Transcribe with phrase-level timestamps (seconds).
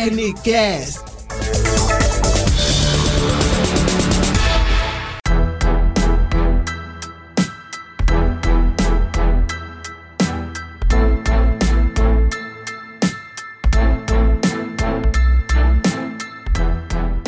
[0.00, 1.04] Hernicast.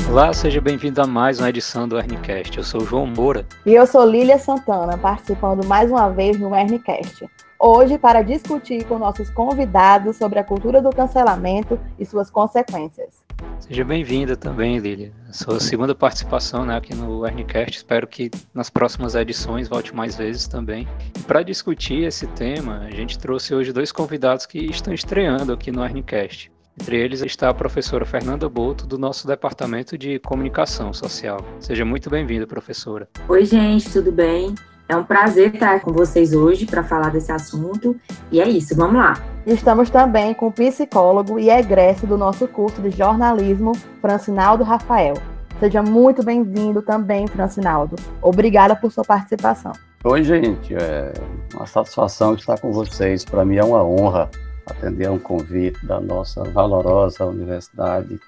[0.08, 2.56] Olá, seja bem-vindo a mais uma edição do Hernicast.
[2.56, 3.46] Eu sou o João Moura.
[3.66, 7.28] E eu sou Lília Santana, participando mais uma vez no Hernicast.
[7.64, 13.24] Hoje, para discutir com nossos convidados sobre a cultura do cancelamento e suas consequências.
[13.60, 15.12] Seja bem-vinda também, Lília.
[15.30, 17.76] Sua segunda participação né, aqui no Hernicast.
[17.76, 20.88] Espero que nas próximas edições volte mais vezes também.
[21.16, 25.70] E para discutir esse tema, a gente trouxe hoje dois convidados que estão estreando aqui
[25.70, 26.50] no Hernicast.
[26.80, 31.38] Entre eles está a professora Fernanda Boto, do nosso Departamento de Comunicação Social.
[31.60, 33.08] Seja muito bem-vinda, professora.
[33.28, 34.52] Oi, gente, tudo bem?
[34.88, 37.96] É um prazer estar com vocês hoje para falar desse assunto.
[38.30, 39.14] E é isso, vamos lá.
[39.46, 45.14] Estamos também com o psicólogo e egresso do nosso curso de jornalismo, Francinaldo Rafael.
[45.58, 47.96] Seja muito bem-vindo também, Francinaldo.
[48.20, 49.72] Obrigada por sua participação.
[50.04, 50.74] Oi, gente.
[50.74, 51.12] É
[51.54, 53.24] uma satisfação estar com vocês.
[53.24, 54.28] Para mim é uma honra
[54.66, 58.18] atender a um convite da nossa valorosa universidade,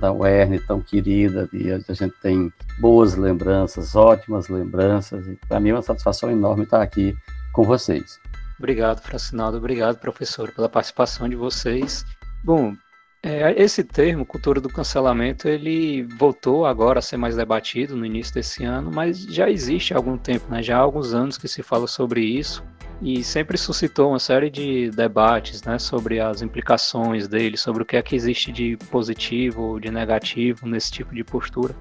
[0.00, 5.70] da UERN, tão querida, e a gente tem boas lembranças, ótimas lembranças, e para mim
[5.70, 7.14] é uma satisfação enorme estar aqui
[7.52, 8.20] com vocês.
[8.58, 12.04] Obrigado, Francinaldo, obrigado, professor, pela participação de vocês.
[12.44, 12.74] Bom,
[13.22, 18.34] é, esse termo, cultura do cancelamento, ele voltou agora a ser mais debatido no início
[18.34, 20.60] desse ano, mas já existe há algum tempo, né?
[20.60, 22.64] já há alguns anos que se fala sobre isso
[23.00, 27.96] e sempre suscitou uma série de debates né, sobre as implicações dele, sobre o que
[27.96, 31.74] é que existe de positivo ou de negativo nesse tipo de postura.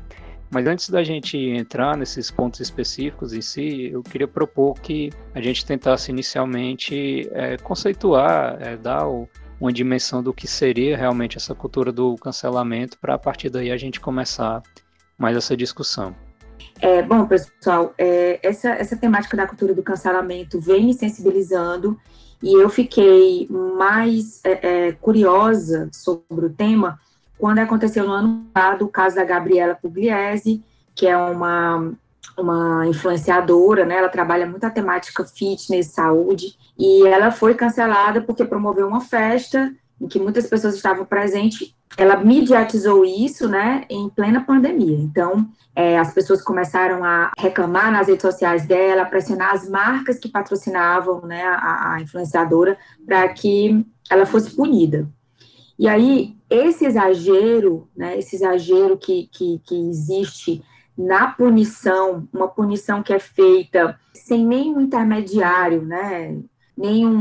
[0.50, 5.42] Mas antes da gente entrar nesses pontos específicos em si, eu queria propor que a
[5.42, 9.30] gente tentasse inicialmente é, conceituar, é, dar o,
[9.62, 13.78] uma dimensão do que seria realmente essa cultura do cancelamento, para a partir daí a
[13.78, 14.64] gente começar
[15.16, 16.16] mais essa discussão.
[16.82, 21.96] É, bom, pessoal, é, essa, essa temática da cultura do cancelamento vem me sensibilizando
[22.42, 27.00] e eu fiquei mais é, é, curiosa sobre o tema
[27.38, 30.64] quando aconteceu no ano passado o caso da Gabriela Pugliese,
[30.96, 31.94] que é uma,
[32.38, 33.98] uma influenciadora, né?
[33.98, 39.74] Ela trabalha muito a temática fitness, saúde, e ela foi cancelada porque promoveu uma festa
[40.00, 41.76] em que muitas pessoas estavam presentes.
[41.98, 44.98] Ela mediatizou isso, né, em plena pandemia.
[44.98, 50.30] Então, é, as pessoas começaram a reclamar nas redes sociais dela, pressionar as marcas que
[50.30, 55.08] patrocinavam, né, a, a influenciadora, para que ela fosse punida.
[55.78, 60.64] E aí, esse exagero, né, esse exagero que, que, que existe
[61.02, 66.38] na punição, uma punição que é feita sem nenhum intermediário, né,
[66.78, 67.12] nenhum,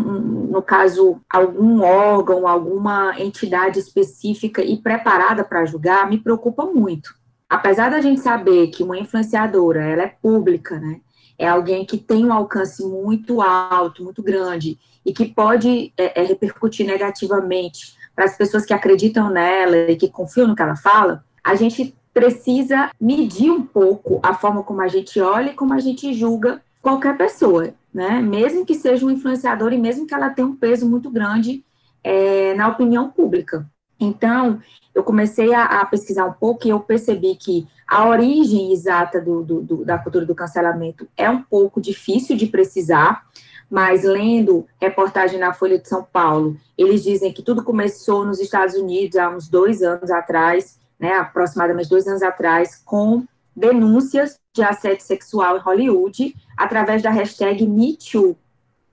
[0.51, 7.15] no caso, algum órgão, alguma entidade específica e preparada para julgar, me preocupa muito.
[7.49, 11.01] Apesar da gente saber que uma influenciadora, ela é pública, né?
[11.37, 16.25] É alguém que tem um alcance muito alto, muito grande, e que pode é, é,
[16.25, 21.25] repercutir negativamente para as pessoas que acreditam nela e que confiam no que ela fala,
[21.43, 25.79] a gente precisa medir um pouco a forma como a gente olha e como a
[25.79, 28.21] gente julga qualquer pessoa né?
[28.21, 31.65] Mesmo que seja um influenciador e mesmo que ela tenha um peso muito grande
[32.03, 33.69] é, na opinião pública.
[33.99, 34.61] Então,
[34.95, 39.43] eu comecei a, a, pesquisar um pouco e eu percebi que a origem exata do,
[39.43, 43.27] do, do, da cultura do cancelamento é um pouco difícil de precisar,
[43.69, 48.75] mas lendo reportagem na Folha de São Paulo, eles dizem que tudo começou nos Estados
[48.75, 53.25] Unidos há uns dois anos atrás, né, aproximadamente dois anos atrás, com
[53.57, 58.37] denúncias de assédio sexual em Hollywood através da hashtag MeToo,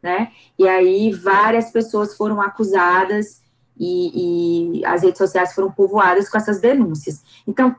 [0.02, 0.32] né?
[0.58, 3.42] E aí várias pessoas foram acusadas
[3.78, 7.24] e, e as redes sociais foram povoadas com essas denúncias.
[7.46, 7.76] Então,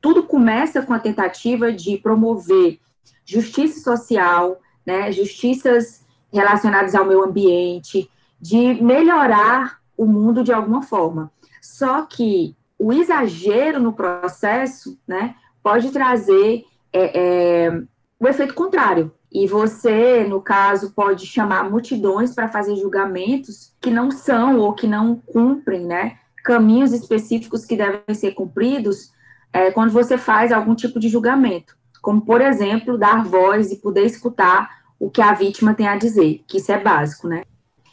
[0.00, 2.78] tudo começa com a tentativa de promover
[3.24, 8.10] justiça social, né, justiças relacionadas ao meio ambiente,
[8.40, 11.30] de melhorar o mundo de alguma forma.
[11.60, 17.82] Só que o exagero no processo, né, pode trazer é, é,
[18.18, 19.12] o efeito contrário.
[19.30, 24.88] E você, no caso, pode chamar multidões para fazer julgamentos que não são ou que
[24.88, 26.18] não cumprem, né?
[26.42, 29.12] Caminhos específicos que devem ser cumpridos
[29.52, 31.76] é, quando você faz algum tipo de julgamento.
[32.02, 36.42] Como, por exemplo, dar voz e poder escutar o que a vítima tem a dizer,
[36.48, 37.44] que isso é básico, né?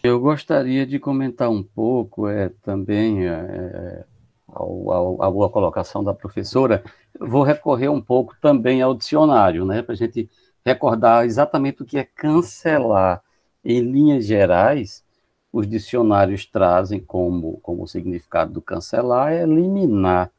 [0.03, 4.08] Eu gostaria de comentar um pouco é, também é, é
[4.53, 6.83] ao, ao, à boa colocação da professora,
[7.19, 10.29] vou recorrer um pouco também ao dicionário, né, para a gente
[10.65, 13.21] recordar exatamente o que é cancelar.
[13.63, 15.03] Em linhas gerais,
[15.51, 20.31] os dicionários trazem como, como significado do cancelar é eliminar,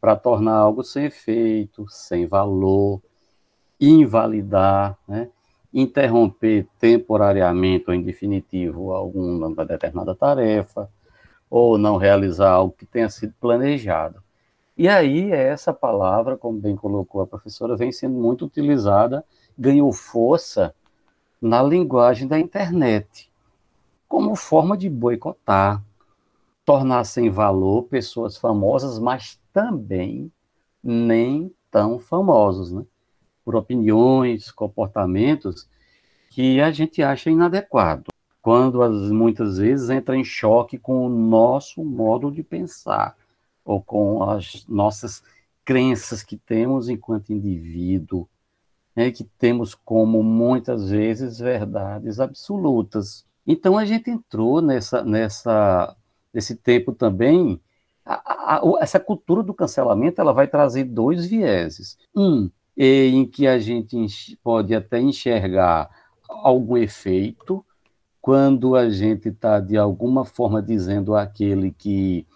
[0.00, 3.02] para tornar algo sem efeito, sem valor,
[3.80, 5.28] invalidar, né?
[5.72, 10.88] interromper temporariamente ou em definitivo alguma determinada tarefa,
[11.48, 14.22] ou não realizar algo que tenha sido planejado.
[14.76, 19.24] E aí, essa palavra, como bem colocou a professora, vem sendo muito utilizada,
[19.58, 20.74] ganhou força
[21.40, 23.30] na linguagem da internet,
[24.08, 25.82] como forma de boicotar,
[26.64, 30.30] tornar sem valor pessoas famosas, mas também
[30.82, 32.84] nem tão famosos, né?
[33.44, 35.68] por opiniões, comportamentos
[36.30, 38.08] que a gente acha inadequado,
[38.46, 43.16] quando as, muitas vezes entra em choque com o nosso modo de pensar
[43.64, 45.20] ou com as nossas
[45.64, 48.28] crenças que temos enquanto indivíduo,
[48.94, 53.26] né, que temos como muitas vezes verdades absolutas.
[53.44, 55.96] Então a gente entrou nessa nessa
[56.32, 57.60] nesse tempo também
[58.04, 61.98] a, a, essa cultura do cancelamento ela vai trazer dois vieses.
[62.14, 65.90] Um, em que a gente pode até enxergar
[66.28, 67.65] algum efeito
[68.26, 72.26] quando a gente está de alguma forma dizendo aquele que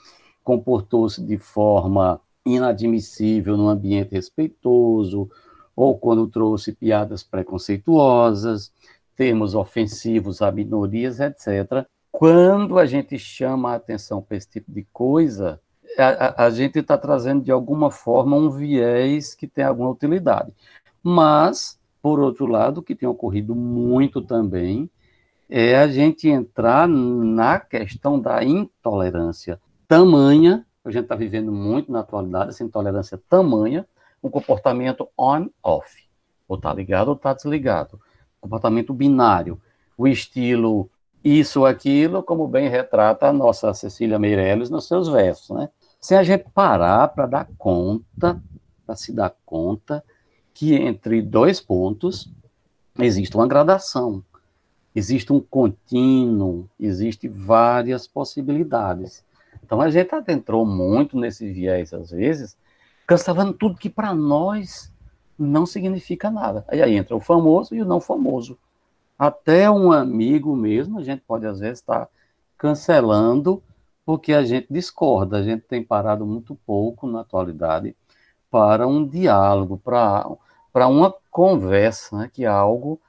[0.44, 5.28] comportou-se de forma inadmissível no ambiente respeitoso,
[5.74, 8.72] ou quando trouxe piadas preconceituosas,
[9.16, 11.84] termos ofensivos a minorias, etc.
[12.12, 15.60] Quando a gente chama a atenção para esse tipo de coisa,
[15.98, 20.52] a, a gente está trazendo de alguma forma um viés que tem alguma utilidade.
[21.02, 24.88] Mas, por outro lado, o que tem ocorrido muito também
[25.50, 32.00] é a gente entrar na questão da intolerância tamanha, a gente está vivendo muito na
[32.00, 33.84] atualidade, essa intolerância tamanha,
[34.22, 36.08] um comportamento on-off,
[36.46, 38.00] ou está ligado ou está desligado,
[38.40, 39.60] comportamento binário,
[39.98, 40.88] o estilo
[41.22, 45.68] isso aquilo, como bem retrata a nossa Cecília Meirelles nos seus versos, né?
[46.00, 48.40] Sem a gente parar para dar conta,
[48.86, 50.02] para se dar conta
[50.54, 52.32] que entre dois pontos
[52.98, 54.24] existe uma gradação,
[54.94, 59.24] existe um contínuo, existe várias possibilidades.
[59.64, 62.56] Então a gente adentrou muito nesse viés às vezes,
[63.06, 64.92] cancelando tudo que para nós
[65.38, 66.64] não significa nada.
[66.68, 68.58] Aí, aí entra o famoso e o não famoso.
[69.18, 72.08] Até um amigo mesmo, a gente pode às vezes estar tá
[72.56, 73.62] cancelando
[74.04, 77.94] porque a gente discorda, a gente tem parado muito pouco na atualidade
[78.50, 80.28] para um diálogo, para,
[80.72, 83.00] para uma conversa, né, que é algo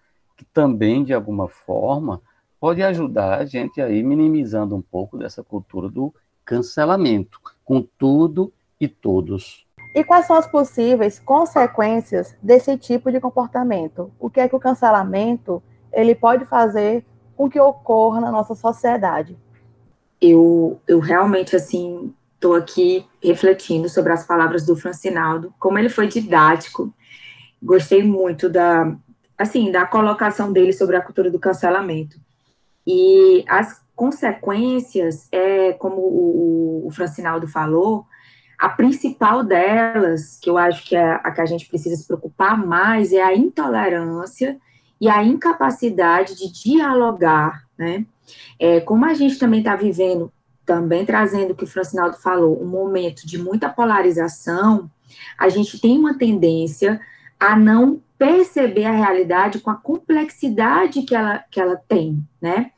[0.42, 2.20] que também, de alguma forma,
[2.60, 6.12] pode ajudar a gente aí minimizando um pouco dessa cultura do
[6.44, 9.68] cancelamento, com tudo e todos.
[9.94, 14.12] E quais são as possíveis consequências desse tipo de comportamento?
[14.20, 15.62] O que é que o cancelamento
[15.94, 17.06] ele pode fazer
[17.38, 19.38] com que ocorra na nossa sociedade.
[20.20, 26.08] Eu, eu realmente, assim, estou aqui refletindo sobre as palavras do Francinaldo, como ele foi
[26.08, 26.92] didático.
[27.62, 28.96] Gostei muito da,
[29.42, 32.18] assim, da colocação dele sobre a cultura do cancelamento.
[32.86, 38.06] E as consequências, é, como o, o Francinaldo falou,
[38.58, 42.56] a principal delas, que eu acho que é a que a gente precisa se preocupar
[42.56, 44.60] mais, é a intolerância
[45.00, 48.06] e a incapacidade de dialogar, né?
[48.60, 50.31] É, como a gente também está vivendo,
[50.64, 54.90] também trazendo o que o Francinaldo falou, um momento de muita polarização,
[55.36, 57.02] a gente tem uma tendência
[57.40, 62.69] a não perceber a realidade com a complexidade que ela, que ela tem, né?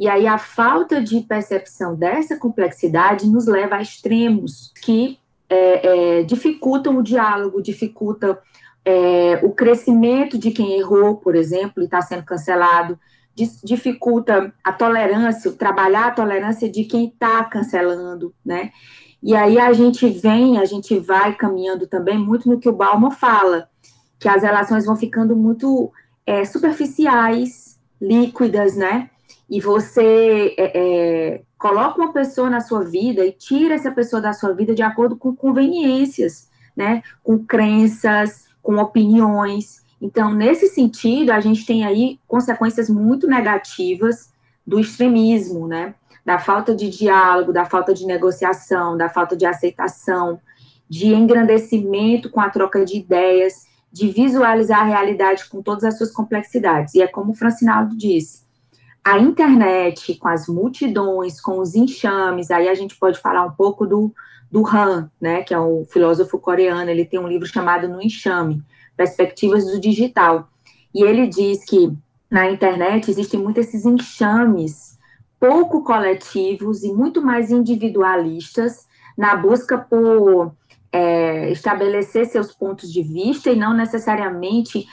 [0.00, 5.18] E aí a falta de percepção dessa complexidade nos leva a extremos que
[5.50, 8.38] é, é, dificultam o diálogo, dificultam
[8.86, 12.98] é, o crescimento de quem errou, por exemplo, e está sendo cancelado,
[13.62, 18.70] dificulta a tolerância, trabalhar a tolerância de quem está cancelando, né?
[19.22, 23.10] E aí a gente vem, a gente vai caminhando também muito no que o Balma
[23.10, 23.68] fala,
[24.18, 25.92] que as relações vão ficando muito
[26.24, 29.10] é, superficiais, líquidas, né?
[29.48, 34.32] E você é, é, coloca uma pessoa na sua vida e tira essa pessoa da
[34.32, 37.02] sua vida de acordo com conveniências, né?
[37.22, 39.84] Com crenças, com opiniões.
[40.00, 44.32] Então, nesse sentido, a gente tem aí consequências muito negativas
[44.66, 45.94] do extremismo, né?
[46.24, 50.40] Da falta de diálogo, da falta de negociação, da falta de aceitação,
[50.88, 56.10] de engrandecimento com a troca de ideias, de visualizar a realidade com todas as suas
[56.10, 56.94] complexidades.
[56.94, 58.44] E é como o Francinaldo disse,
[59.02, 63.86] a internet, com as multidões, com os enxames, aí a gente pode falar um pouco
[63.86, 64.12] do,
[64.52, 68.62] do Han, né, que é um filósofo coreano, ele tem um livro chamado No Enxame,
[68.94, 70.46] Perspectivas do Digital,
[70.94, 71.90] e ele diz que
[72.30, 74.98] na internet existem muitos esses enxames
[75.40, 78.86] pouco coletivos e muito mais individualistas
[79.16, 80.52] na busca por
[80.96, 84.86] é, estabelecer seus pontos de vista e não necessariamente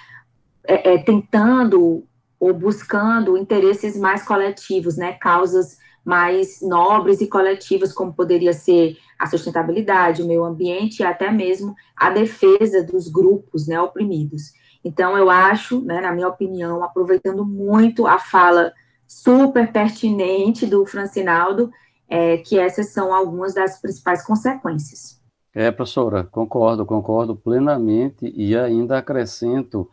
[0.66, 2.04] é, é, tentando
[2.38, 9.26] ou buscando interesses mais coletivos, né, causas mais nobres e coletivas, como poderia ser a
[9.28, 14.52] sustentabilidade, o meio ambiente e até mesmo a defesa dos grupos né, oprimidos.
[14.84, 18.74] Então, eu acho, né, na minha opinião, aproveitando muito a fala
[19.08, 21.72] super pertinente do Francinaldo,
[22.10, 25.23] é, que essas são algumas das principais consequências.
[25.56, 29.88] É, professora, concordo, concordo plenamente e ainda acrescento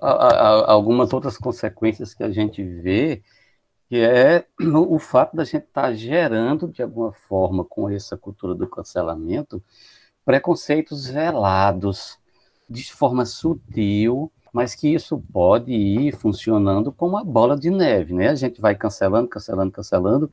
[0.00, 3.22] a, a, algumas outras consequências que a gente vê,
[3.88, 4.46] que é
[4.88, 9.62] o fato da gente estar tá gerando, de alguma forma, com essa cultura do cancelamento,
[10.24, 12.18] preconceitos velados,
[12.68, 18.28] de forma sutil, mas que isso pode ir funcionando como uma bola de neve, né?
[18.28, 20.32] A gente vai cancelando, cancelando, cancelando,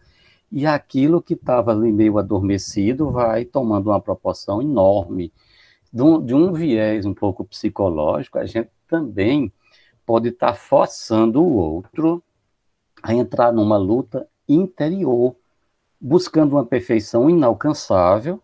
[0.52, 5.34] e aquilo que estava ali meio adormecido vai tomando uma proporção enorme.
[5.92, 9.52] De um, de um, viés um pouco psicológico, a gente também
[10.06, 12.24] pode estar tá forçando o outro
[13.02, 15.36] a entrar numa luta interior,
[16.00, 18.42] buscando uma perfeição inalcançável,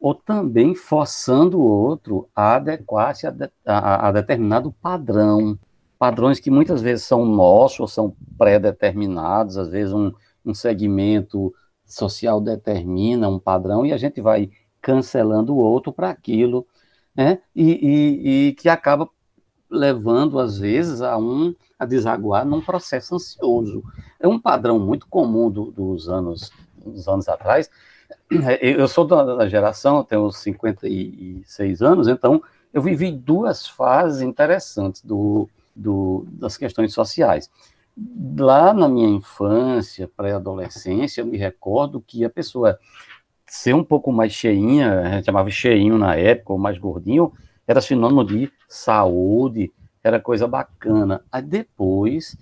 [0.00, 5.58] ou também forçando o outro a adequar-se a, de, a, a, determinado padrão,
[5.98, 10.12] padrões que muitas vezes são nossos, ou são pré-determinados, às vezes um,
[10.44, 16.66] um segmento social determina um padrão e a gente vai cancelando o outro para aquilo,
[17.14, 17.40] né?
[17.54, 19.08] E, e, e, que acaba
[19.70, 23.82] levando às vezes a um a desaguar num processo ansioso.
[24.20, 26.50] É um padrão muito comum do, dos anos
[26.84, 27.70] dos anos atrás
[28.60, 36.24] eu sou da geração, tenho 56 anos, então eu vivi duas fases interessantes do, do,
[36.28, 37.50] das questões sociais.
[38.38, 42.78] Lá na minha infância, pré-adolescência, eu me recordo que a pessoa
[43.46, 47.32] ser um pouco mais cheinha, a gente chamava cheinho na época, ou mais gordinho,
[47.66, 49.70] era sinônimo de saúde,
[50.02, 51.22] era coisa bacana.
[51.30, 52.36] Aí depois,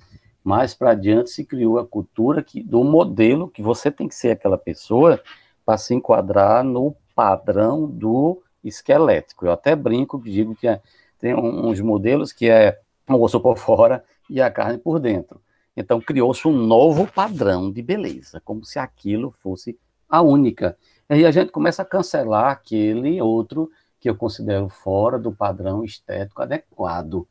[0.45, 4.30] mais para adiante, se criou a cultura que, do modelo que você tem que ser
[4.30, 5.21] aquela pessoa
[5.66, 9.47] para se enquadrar no padrão do esquelético.
[9.47, 10.80] Eu até brinco, digo que é,
[11.19, 12.78] tem uns modelos que é
[13.09, 15.40] o osso por fora e a carne por dentro.
[15.76, 20.76] Então criou-se um novo padrão de beleza, como se aquilo fosse a única.
[21.08, 26.42] E a gente começa a cancelar aquele outro que eu considero fora do padrão estético
[26.42, 27.26] adequado.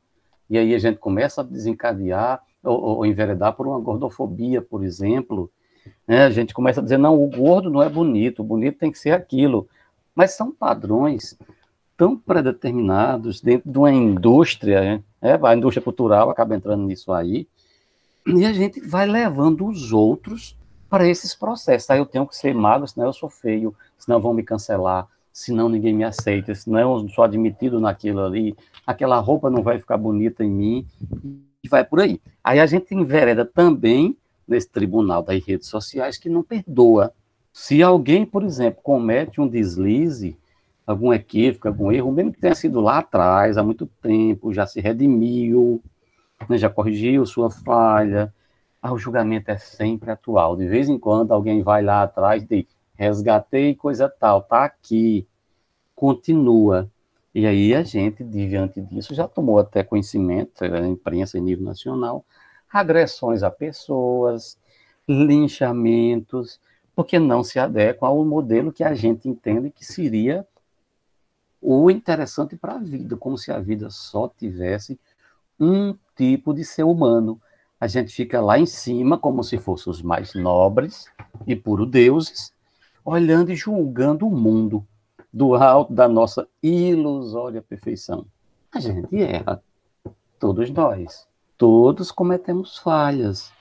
[0.49, 5.51] E aí a gente começa a desencadear ou, ou enveredar por uma gordofobia, por exemplo,
[6.07, 6.23] né?
[6.23, 8.99] A gente começa a dizer, não, o gordo não é bonito, o bonito tem que
[8.99, 9.67] ser aquilo.
[10.13, 11.37] Mas são padrões
[11.95, 15.03] tão predeterminados dentro de uma indústria, né?
[15.21, 17.47] É, a indústria cultural acaba entrando nisso aí,
[18.25, 20.57] e a gente vai levando os outros
[20.89, 21.89] para esses processos.
[21.89, 25.69] Aí eu tenho que ser magro, senão eu sou feio, senão vão me cancelar, senão
[25.69, 30.43] ninguém me aceita, senão eu sou admitido naquilo ali, aquela roupa não vai ficar bonita
[30.43, 30.88] em mim,
[31.63, 32.21] e vai por aí.
[32.43, 37.13] Aí a gente envereda também nesse tribunal das redes sociais que não perdoa.
[37.53, 40.38] Se alguém, por exemplo, comete um deslize,
[40.91, 44.81] algum equívoco, algum erro, mesmo que tenha sido lá atrás, há muito tempo, já se
[44.81, 45.84] redimiu,
[46.50, 48.34] né, já corrigiu sua falha,
[48.81, 50.55] ah, o julgamento é sempre atual.
[50.55, 55.27] De vez em quando alguém vai lá atrás de resgatei coisa tal, tá aqui,
[55.96, 56.89] continua.
[57.36, 62.25] E aí a gente, diante disso, já tomou até conhecimento, a imprensa em nível nacional,
[62.72, 64.58] agressões a pessoas,
[65.08, 66.60] linchamentos,
[66.96, 70.48] porque não se adequam ao modelo que a gente entende que seria
[71.61, 74.99] o interessante para a vida, como se a vida só tivesse
[75.59, 77.41] um tipo de ser humano.
[77.79, 81.05] A gente fica lá em cima, como se fossem os mais nobres
[81.47, 82.53] e puro deuses,
[83.03, 84.85] olhando e julgando o mundo
[85.31, 88.25] do alto da nossa ilusória perfeição.
[88.71, 89.61] A gente erra,
[90.39, 93.51] todos nós todos cometemos falhas.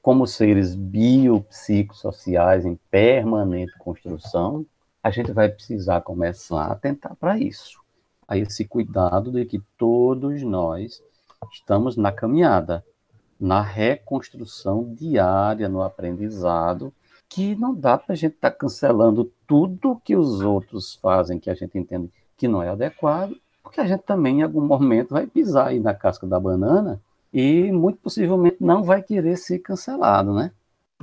[0.00, 4.66] Como seres biopsicossociais em permanente construção,
[5.04, 7.78] a gente vai precisar começar a atentar para isso.
[8.26, 11.02] A esse cuidado de que todos nós
[11.52, 12.82] estamos na caminhada,
[13.38, 16.90] na reconstrução diária, no aprendizado,
[17.28, 21.50] que não dá para a gente estar tá cancelando tudo que os outros fazem, que
[21.50, 25.26] a gente entende que não é adequado, porque a gente também, em algum momento, vai
[25.26, 26.98] pisar aí na casca da banana
[27.30, 30.50] e muito possivelmente não vai querer ser cancelado, né?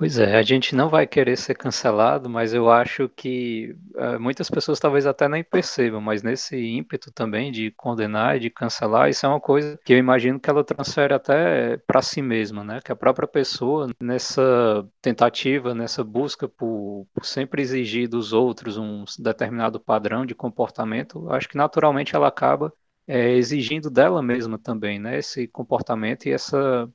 [0.02, 4.50] Pois é, a gente não vai querer ser cancelado, mas eu acho que uh, muitas
[4.50, 9.28] pessoas talvez até nem percebam, mas nesse ímpeto também de condenar e de cancelar, isso
[9.28, 12.80] é uma coisa que eu imagino que ela transfere até para si mesma, né?
[12.84, 19.06] Que a própria pessoa, nessa tentativa, nessa busca por, por sempre exigir dos outros um
[19.20, 22.74] determinado padrão de comportamento, acho que naturalmente ela acaba
[23.08, 25.20] é, exigindo dela mesma também, né?
[25.20, 26.90] Esse comportamento e essa,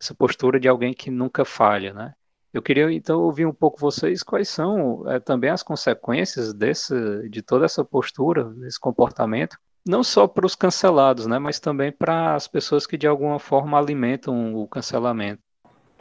[0.00, 2.14] essa postura de alguém que nunca falha, né?
[2.52, 6.94] Eu queria então ouvir um pouco vocês quais são é, também as consequências desse,
[7.28, 12.34] de toda essa postura, desse comportamento, não só para os cancelados, né, mas também para
[12.34, 15.40] as pessoas que de alguma forma alimentam o cancelamento.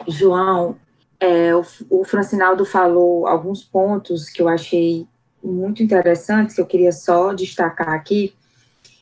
[0.07, 0.77] João,
[1.19, 5.07] é, o, o Francinaldo falou alguns pontos que eu achei
[5.43, 8.33] muito interessantes, que eu queria só destacar aqui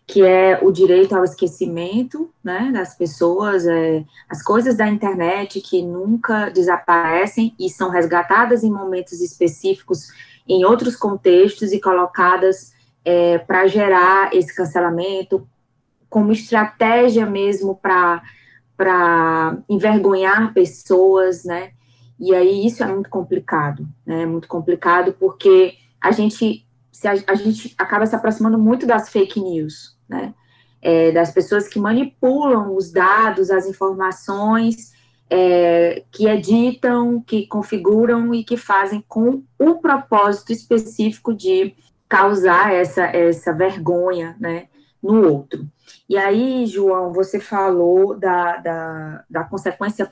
[0.08, 5.82] que é o direito ao esquecimento, né, das pessoas, é, as coisas da internet que
[5.82, 10.08] nunca desaparecem e são resgatadas em momentos específicos,
[10.48, 15.48] em outros contextos e colocadas é, para gerar esse cancelamento,
[16.08, 18.22] como estratégia mesmo para
[19.68, 21.72] envergonhar pessoas, né?
[22.20, 24.26] E aí isso é muito complicado, né?
[24.26, 29.42] Muito complicado porque a gente se a, a gente acaba se aproximando muito das fake
[29.42, 30.34] news, né?
[30.82, 34.94] É, das pessoas que manipulam os dados, as informações,
[35.30, 41.76] é, que editam, que configuram e que fazem com o propósito específico de
[42.08, 44.68] causar essa, essa vergonha né,
[45.02, 45.68] no outro.
[46.08, 50.12] E aí, João, você falou da, da, da consequência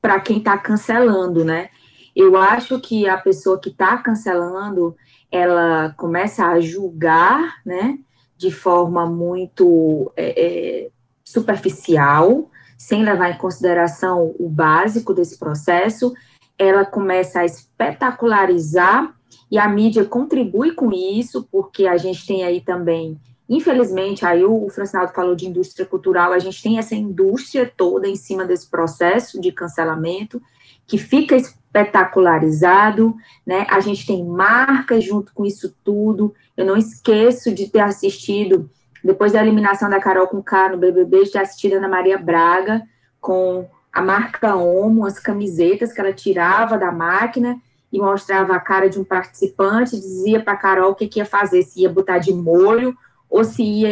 [0.00, 1.70] para quem está cancelando, né?
[2.14, 4.96] Eu acho que a pessoa que está cancelando,
[5.30, 7.98] ela começa a julgar, né?
[8.40, 10.90] De forma muito é, é,
[11.22, 16.14] superficial, sem levar em consideração o básico desse processo,
[16.58, 19.14] ela começa a espetacularizar
[19.50, 24.70] e a mídia contribui com isso, porque a gente tem aí também, infelizmente, aí o,
[24.70, 29.38] Francinaldo falou de indústria cultural, a gente tem essa indústria toda em cima desse processo
[29.38, 30.40] de cancelamento,
[30.86, 33.14] que fica espetacularizado,
[33.46, 33.66] né?
[33.68, 36.34] A gente tem marcas junto com isso tudo.
[36.60, 38.68] Eu não esqueço de ter assistido,
[39.02, 42.18] depois da eliminação da Carol com K no BBB, de ter assistido a Ana Maria
[42.18, 42.82] Braga
[43.18, 47.56] com a marca Omo, as camisetas que ela tirava da máquina
[47.90, 51.24] e mostrava a cara de um participante, dizia para a Carol o que, que ia
[51.24, 52.94] fazer, se ia botar de molho
[53.30, 53.88] ou se ia,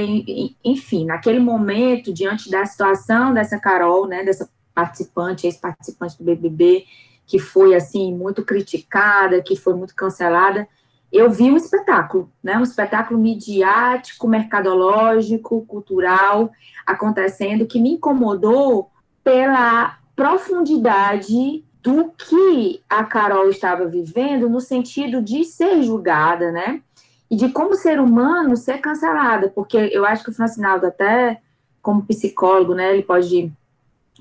[0.63, 6.85] enfim, naquele momento, diante da situação dessa Carol, né, dessa participante, ex-participante do BBB,
[7.27, 10.69] que foi assim muito criticada, que foi muito cancelada,
[11.13, 12.59] eu vi um espetáculo, né?
[12.59, 16.51] Um espetáculo midiático, mercadológico, cultural
[16.87, 18.91] acontecendo que me incomodou
[19.25, 26.83] pela profundidade do que a Carol estava vivendo no sentido de ser julgada, né?
[27.31, 31.41] E de como ser humano ser cancelada, porque eu acho que o Francinaldo até
[31.81, 33.53] como psicólogo, né, ele pode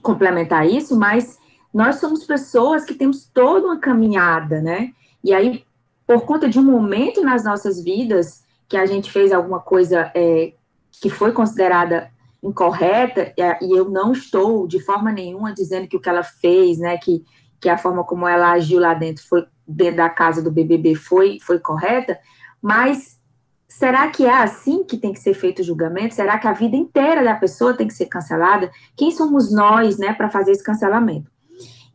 [0.02, 1.40] complementar isso, mas
[1.74, 4.94] nós somos pessoas que temos toda uma caminhada, né?
[5.24, 5.66] E aí,
[6.08, 10.54] por conta de um momento nas nossas vidas que a gente fez alguma coisa é,
[11.02, 12.10] que foi considerada
[12.42, 16.98] incorreta, e eu não estou de forma nenhuma dizendo que o que ela fez, né,
[16.98, 17.26] que,
[17.60, 21.40] que a forma como ela agiu lá dentro foi dentro da casa do BBB foi
[21.42, 22.18] foi correta,
[22.62, 23.20] mas
[23.68, 26.16] será que é assim que tem que ser feito o julgamento?
[26.16, 28.72] Será que a vida inteira da pessoa tem que ser cancelada?
[28.96, 31.30] Quem somos nós, né, para fazer esse cancelamento?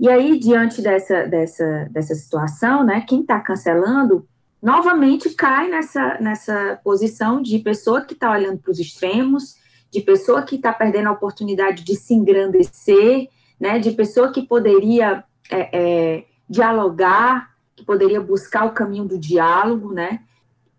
[0.02, 4.26] E aí, diante dessa, dessa, dessa situação, né, quem está cancelando
[4.60, 9.54] novamente cai nessa, nessa posição de pessoa que está olhando para os extremos,
[9.92, 13.28] de pessoa que está perdendo a oportunidade de se engrandecer,
[13.60, 19.92] né, de pessoa que poderia é, é, dialogar, que poderia buscar o caminho do diálogo,
[19.92, 20.18] né,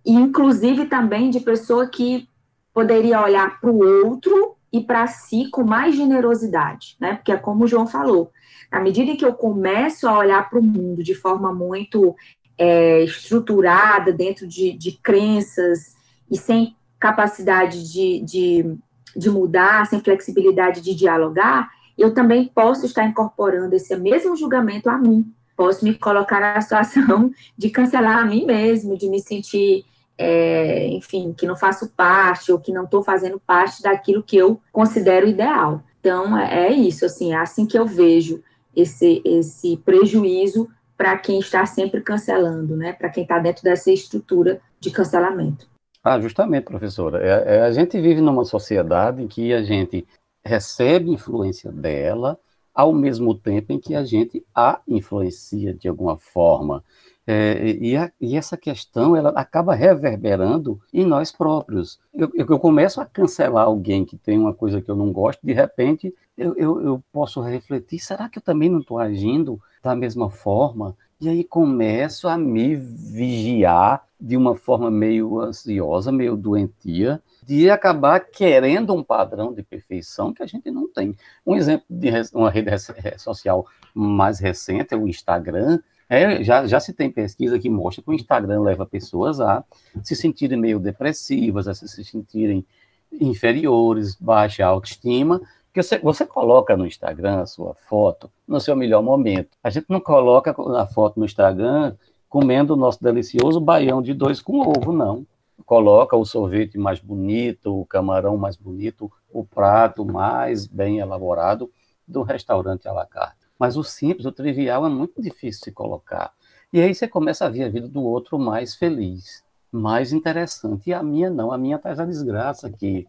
[0.05, 2.27] e inclusive também de pessoa que
[2.73, 7.63] poderia olhar para o outro e para si com mais generosidade, né, porque é como
[7.63, 8.29] o João falou,
[8.73, 12.15] à medida em que eu começo a olhar para o mundo de forma muito
[12.57, 15.95] é, estruturada, dentro de, de crenças
[16.29, 18.75] e sem capacidade de, de,
[19.15, 24.97] de mudar, sem flexibilidade de dialogar, eu também posso estar incorporando esse mesmo julgamento a
[24.97, 25.31] mim.
[25.55, 29.85] Posso me colocar na situação de cancelar a mim mesmo, de me sentir,
[30.17, 34.59] é, enfim, que não faço parte ou que não estou fazendo parte daquilo que eu
[34.71, 35.83] considero ideal.
[35.99, 38.41] Então, é, é isso, assim, é assim que eu vejo
[38.75, 42.93] esse, esse prejuízo para quem está sempre cancelando, né?
[42.93, 45.67] Para quem está dentro dessa estrutura de cancelamento.
[46.03, 47.23] Ah, justamente, professora.
[47.25, 50.05] É, é, a gente vive numa sociedade em que a gente
[50.43, 52.37] recebe influência dela,
[52.73, 56.83] ao mesmo tempo em que a gente a influencia de alguma forma.
[57.25, 61.97] É, e, a, e, essa questão ela acaba reverberando em nós próprios.
[62.13, 65.53] Eu, eu, começo a cancelar alguém que tem uma coisa que eu não gosto, de
[65.53, 70.29] repente eu, eu, eu posso refletir: será que eu também não estou agindo da mesma
[70.29, 70.97] forma?
[71.21, 78.19] E aí começo a me vigiar de uma forma meio ansiosa, meio doentia, de acabar
[78.19, 81.15] querendo um padrão de perfeição que a gente não tem.
[81.45, 82.71] Um exemplo de uma rede
[83.17, 85.79] social mais recente é o Instagram,
[86.13, 89.63] é, já, já se tem pesquisa que mostra que o Instagram leva pessoas a
[90.03, 92.65] se sentirem meio depressivas, a se sentirem
[93.11, 99.01] inferiores, baixa autoestima, porque você, você coloca no Instagram a sua foto no seu melhor
[99.01, 99.57] momento.
[99.63, 101.95] A gente não coloca a foto no Instagram
[102.29, 105.25] comendo o nosso delicioso baião de dois com ovo, não.
[105.65, 111.71] Coloca o sorvete mais bonito, o camarão mais bonito, o prato mais bem elaborado
[112.07, 113.42] do restaurante à la carte.
[113.59, 116.33] Mas o simples, o trivial é muito difícil de colocar.
[116.71, 120.89] E aí você começa a ver a vida do outro mais feliz, mais interessante.
[120.89, 123.07] E a minha não, a minha traz a desgraça aqui.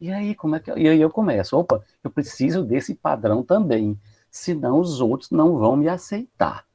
[0.00, 3.98] E aí, como é que E aí eu começo, opa, eu preciso desse padrão também,
[4.30, 6.66] senão os outros não vão me aceitar.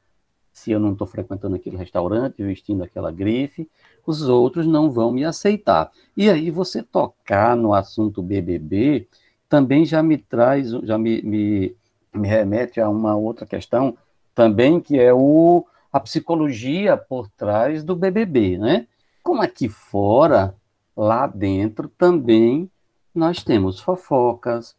[0.51, 3.69] Se eu não estou frequentando aquele restaurante, vestindo aquela grife,
[4.05, 5.91] os outros não vão me aceitar.
[6.17, 9.07] E aí você tocar no assunto BBB
[9.47, 11.75] também já me traz, já me, me
[12.13, 13.97] me remete a uma outra questão
[14.33, 18.87] também, que é o, a psicologia por trás do BBB, né?
[19.23, 20.55] Como aqui fora,
[20.95, 22.69] lá dentro também
[23.13, 24.75] nós temos fofocas,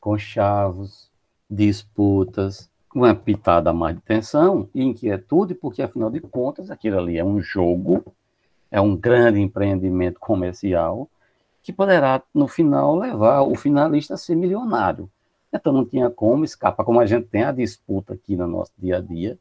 [0.00, 1.10] conchavos,
[1.48, 7.24] disputas, uma pitada mais de tensão e inquietude, porque afinal de contas aquilo ali é
[7.24, 8.04] um jogo,
[8.70, 11.08] é um grande empreendimento comercial
[11.62, 15.10] que poderá no final levar o finalista a ser milionário.
[15.54, 18.96] Então não tinha como escapar, como a gente tem a disputa aqui no nosso dia
[18.96, 19.38] a dia,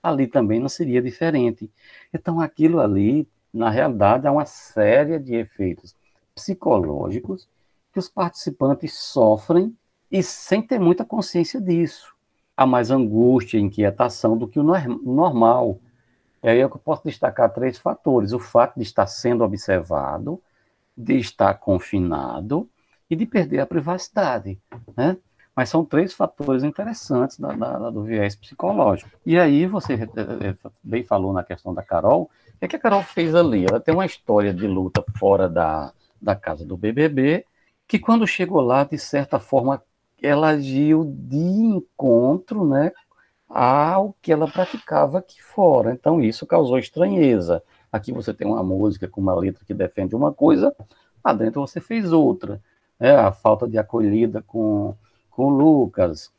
[0.00, 1.68] ali também não seria diferente.
[2.14, 5.94] Então aquilo ali, na realidade, é uma série de efeitos
[6.34, 7.48] psicológicos
[7.92, 9.76] que os participantes sofrem
[10.10, 12.14] e sem ter muita consciência disso.
[12.56, 15.80] Há mais angústia, inquietação do que o normal.
[16.42, 20.40] E aí eu posso destacar três fatores: o fato de estar sendo observado,
[20.96, 22.68] de estar confinado
[23.10, 24.58] e de perder a privacidade.
[24.96, 25.16] Né?
[25.56, 29.10] Mas são três fatores interessantes da, da, do viés psicológico.
[29.24, 32.76] E aí você eh, eh, bem falou na questão da Carol, o que, é que
[32.76, 33.64] a Carol fez ali?
[33.64, 37.46] Ela tem uma história de luta fora da, da casa do BBB,
[37.88, 39.82] que quando chegou lá, de certa forma,
[40.22, 42.92] ela agiu de encontro né,
[43.48, 45.92] ao que ela praticava aqui fora.
[45.92, 47.62] Então isso causou estranheza.
[47.90, 50.74] Aqui você tem uma música com uma letra que defende uma coisa,
[51.24, 52.60] lá dentro você fez outra.
[52.98, 54.94] É, a falta de acolhida com
[55.36, 56.32] com o Lucas,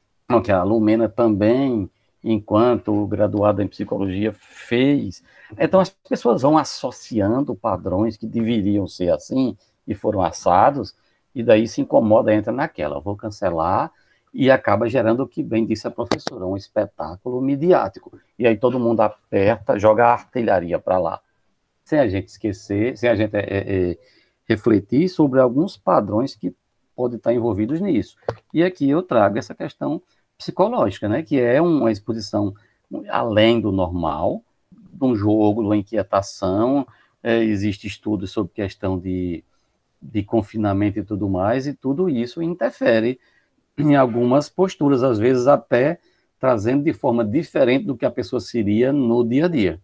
[0.43, 1.87] que a Lumena também,
[2.23, 5.23] enquanto graduada em psicologia, fez.
[5.55, 9.55] Então as pessoas vão associando padrões que deveriam ser assim
[9.87, 10.95] e foram assados,
[11.33, 13.91] e daí se incomoda, entra naquela, vou cancelar,
[14.33, 18.19] e acaba gerando o que bem disse a professora, um espetáculo midiático.
[18.37, 21.21] E aí todo mundo aperta, joga a artilharia para lá.
[21.85, 23.97] Sem a gente esquecer, sem a gente é, é,
[24.49, 26.53] refletir sobre alguns padrões que
[26.97, 28.17] podem estar envolvidos nisso.
[28.51, 30.01] E aqui eu trago essa questão
[30.35, 32.55] psicológica, né, que é uma exposição
[33.09, 36.87] além do normal, de um jogo, de uma inquietação,
[37.21, 39.43] é, existe estudos sobre questão de,
[40.01, 43.19] de confinamento e tudo mais, e tudo isso interfere
[43.77, 45.99] em algumas posturas, às vezes até
[46.39, 49.81] trazendo de forma diferente do que a pessoa seria no dia a dia.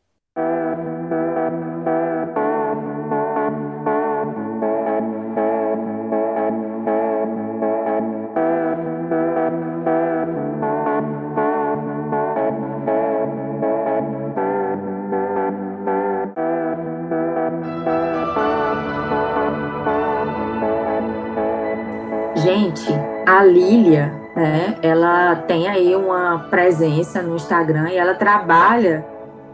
[23.33, 29.05] A Lília, né, ela tem aí uma presença no Instagram e ela trabalha,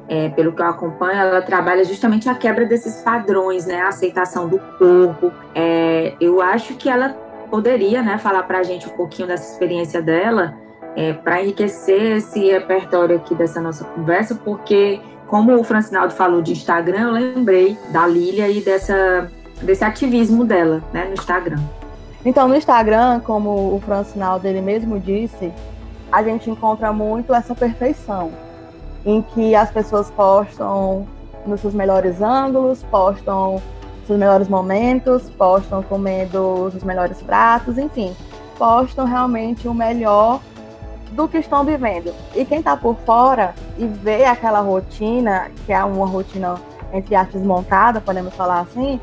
[0.08, 4.50] é, pelo que eu acompanho, ela trabalha justamente a quebra desses padrões, né, a aceitação
[4.50, 5.32] do corpo.
[5.56, 7.10] É, eu acho que ela
[7.50, 10.56] poderia, né, falar para a gente um pouquinho dessa experiência dela,
[10.96, 16.52] é, para enriquecer esse repertório aqui dessa nossa conversa, porque como o Francinaldo falou de
[16.52, 21.60] Instagram, eu lembrei da Lília e dessa, desse ativismo dela, né, no Instagram.
[22.26, 25.52] Então, no Instagram, como o Francinaldo ele mesmo disse,
[26.12, 28.32] a gente encontra muito essa perfeição,
[29.06, 31.08] em que as pessoas postam
[31.46, 33.62] nos seus melhores ângulos, postam
[34.06, 38.14] seus melhores momentos, postam comendo os melhores pratos, enfim,
[38.58, 40.42] postam realmente o melhor
[41.12, 42.14] do que estão vivendo.
[42.36, 46.56] E quem está por fora e vê aquela rotina, que é uma rotina
[46.92, 49.00] entre aspas montada, podemos falar assim,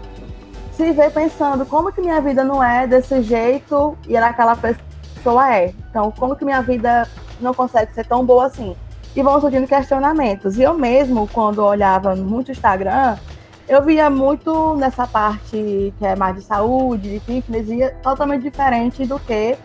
[0.77, 5.73] se vê pensando como que minha vida não é desse jeito e aquela pessoa é.
[5.91, 7.09] Então, como que minha vida
[7.41, 8.77] não consegue ser tão boa assim?
[9.15, 10.59] E vão surgindo questionamentos.
[10.59, 13.17] E eu mesmo, quando olhava muito Instagram,
[13.67, 18.43] eu via muito nessa parte que é mais de saúde, de fitness, e é totalmente
[18.43, 19.57] diferente do que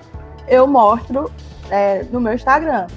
[0.47, 1.29] eu mostro
[1.69, 2.87] é, no meu Instagram.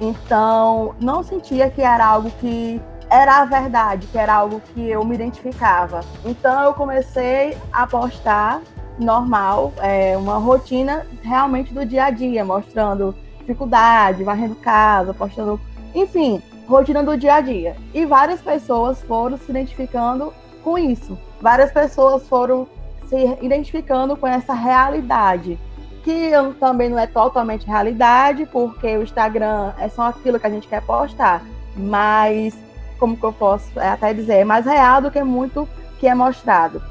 [0.00, 2.80] Então, não sentia que era algo que
[3.14, 6.00] era a verdade, que era algo que eu me identificava.
[6.24, 8.60] Então, eu comecei a postar
[8.98, 15.60] normal, é, uma rotina realmente do dia a dia, mostrando dificuldade, varrendo casa, postando,
[15.94, 17.76] enfim, rotina do dia a dia.
[17.92, 20.32] E várias pessoas foram se identificando
[20.64, 21.16] com isso.
[21.40, 22.66] Várias pessoas foram
[23.08, 25.56] se identificando com essa realidade,
[26.02, 30.66] que também não é totalmente realidade, porque o Instagram é só aquilo que a gente
[30.66, 31.42] quer postar,
[31.76, 32.63] mas
[32.98, 36.82] como que eu posso até dizer, é mais real do que muito que é mostrado.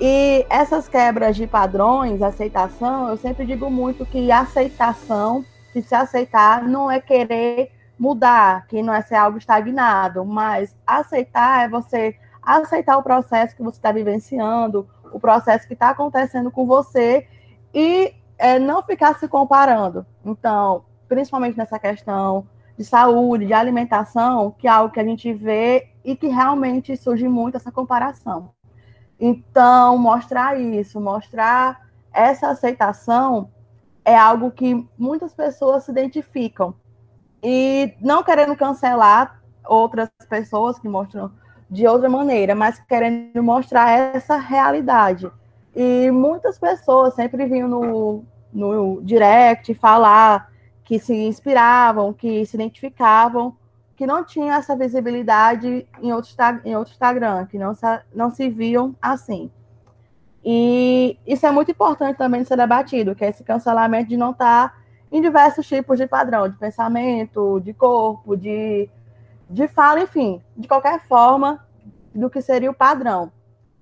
[0.00, 6.62] E essas quebras de padrões, aceitação, eu sempre digo muito que aceitação, que se aceitar
[6.62, 12.98] não é querer mudar, que não é ser algo estagnado, mas aceitar é você aceitar
[12.98, 17.26] o processo que você está vivenciando, o processo que está acontecendo com você
[17.72, 20.04] e é, não ficar se comparando.
[20.24, 25.88] Então, principalmente nessa questão de saúde, de alimentação, que é algo que a gente vê
[26.04, 28.50] e que realmente surge muito essa comparação.
[29.18, 31.80] Então, mostrar isso, mostrar
[32.12, 33.50] essa aceitação
[34.04, 36.74] é algo que muitas pessoas se identificam.
[37.42, 41.30] E não querendo cancelar outras pessoas que mostram
[41.70, 45.30] de outra maneira, mas querendo mostrar essa realidade.
[45.74, 50.48] E muitas pessoas sempre vinham no, no direct falar
[50.84, 53.56] que se inspiravam, que se identificavam,
[53.96, 56.30] que não tinham essa visibilidade em outro,
[56.64, 59.50] em outro Instagram, que não se, não se viam assim.
[60.44, 64.32] E isso é muito importante também de ser debatido, que é esse cancelamento de não
[64.32, 64.78] estar
[65.10, 68.90] em diversos tipos de padrão, de pensamento, de corpo, de
[69.48, 71.64] de fala, enfim, de qualquer forma
[72.14, 73.30] do que seria o padrão.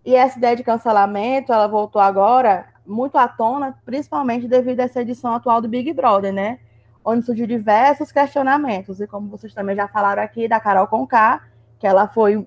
[0.05, 5.01] E essa ideia de cancelamento, ela voltou agora muito à tona, principalmente devido a essa
[5.01, 6.59] edição atual do Big Brother, né?
[7.05, 9.01] Onde surgiu diversos questionamentos.
[9.01, 11.43] E como vocês também já falaram aqui da Carol Conká,
[11.79, 12.47] que ela foi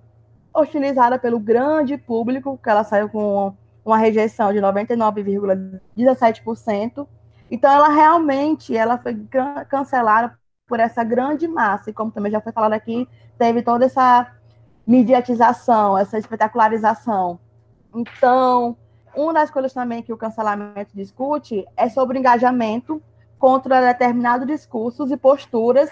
[0.53, 7.07] hostilizada pelo grande público, que ela saiu com uma rejeição de 99,17%.
[7.51, 9.15] Então, ela realmente ela foi
[9.69, 10.35] cancelada
[10.67, 14.31] por essa grande massa, e como também já foi falado aqui, teve toda essa
[14.87, 17.39] mediatização, essa espetacularização.
[17.93, 18.75] Então,
[19.15, 22.99] uma das coisas também que o cancelamento discute é sobre engajamento
[23.37, 25.89] contra determinados discursos e posturas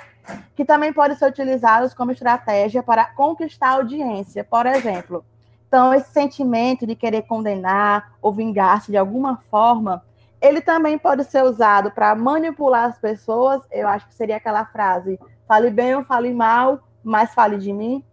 [0.56, 5.26] que também podem ser utilizados como estratégia para conquistar a audiência, por exemplo.
[5.68, 10.04] Então, esse sentimento de querer condenar ou vingar-se de alguma forma
[10.44, 13.62] ele também pode ser usado para manipular as pessoas.
[13.72, 18.04] Eu acho que seria aquela frase: fale bem ou fale mal, mas fale de mim.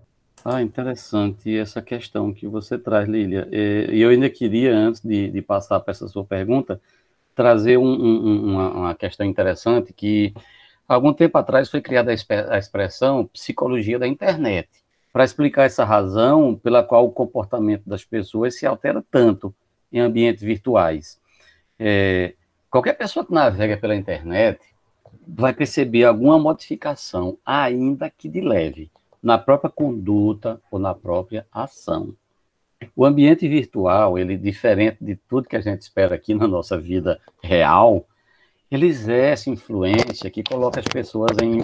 [0.44, 3.48] Ah, interessante essa questão que você traz, Lília.
[3.50, 6.80] E eu ainda queria, antes de, de passar para essa sua pergunta,
[7.34, 10.34] trazer um, um, uma, uma, questão interessante que,
[10.86, 14.68] algum tempo atrás, foi criada a expressão psicologia da internet,
[15.12, 19.54] para explicar essa razão pela qual o comportamento das pessoas se altera tanto
[19.92, 21.20] em ambientes virtuais.
[21.78, 22.34] É,
[22.70, 24.60] qualquer pessoa que navega pela internet
[25.26, 28.90] vai perceber alguma modificação, ainda que de leve,
[29.22, 32.14] na própria conduta ou na própria ação.
[32.96, 37.20] O ambiente virtual, ele diferente de tudo que a gente espera aqui na nossa vida
[37.42, 38.06] real,
[38.70, 41.60] ele exerce influência que coloca as pessoas em,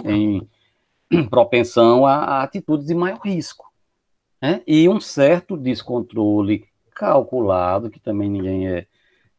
[1.11, 3.65] em propensão a, a, atitudes de maior risco.
[4.41, 4.61] Né?
[4.67, 8.87] E um certo descontrole calculado, que também ninguém é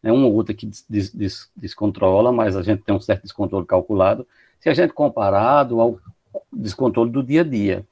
[0.02, 3.66] né, uma ou outra que des, des, descontrola, mas a gente tem um certo descontrole
[3.66, 4.26] calculado,
[4.60, 5.98] se a gente comparado ao
[6.52, 7.86] descontrole do dia a dia.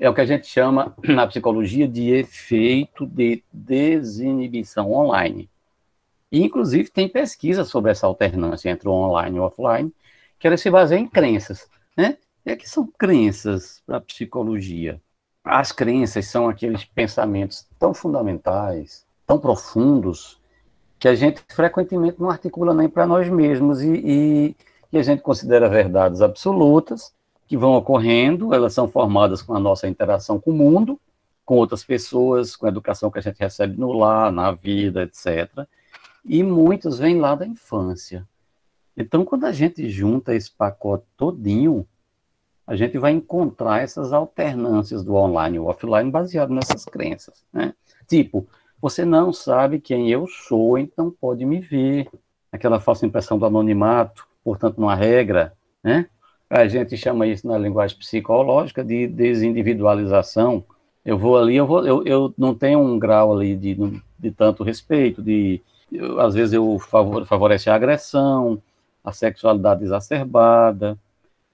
[0.00, 5.48] É o que a gente chama, na psicologia, de efeito de desinibição online.
[6.30, 9.92] E, inclusive, tem pesquisa sobre essa alternância entre o online e o offline,
[10.38, 11.68] que ela se baseia em crenças.
[11.96, 12.16] Né?
[12.44, 15.00] E que são crenças para a psicologia?
[15.42, 20.38] As crenças são aqueles pensamentos tão fundamentais, tão profundos,
[20.98, 24.56] que a gente frequentemente não articula nem para nós mesmos e, e,
[24.92, 27.12] e, a gente considera verdades absolutas
[27.48, 31.00] que vão ocorrendo, elas são formadas com a nossa interação com o mundo,
[31.44, 35.66] com outras pessoas, com a educação que a gente recebe no lar, na vida, etc.
[36.22, 38.28] E muitas vêm lá da infância.
[38.94, 41.86] Então, quando a gente junta esse pacote todinho,
[42.66, 47.72] a gente vai encontrar essas alternâncias do online e offline baseado nessas crenças, né?
[48.06, 48.46] Tipo,
[48.80, 52.10] você não sabe quem eu sou, então pode me ver.
[52.52, 56.10] Aquela falsa impressão do anonimato, portanto, uma regra, né?
[56.50, 60.64] A gente chama isso na linguagem psicológica de desindividualização.
[61.04, 63.76] Eu vou ali, eu, vou, eu, eu não tenho um grau ali de,
[64.18, 65.60] de tanto respeito, de
[65.92, 68.62] eu, às vezes eu favor, favorece a agressão,
[69.04, 70.98] a sexualidade exacerbada.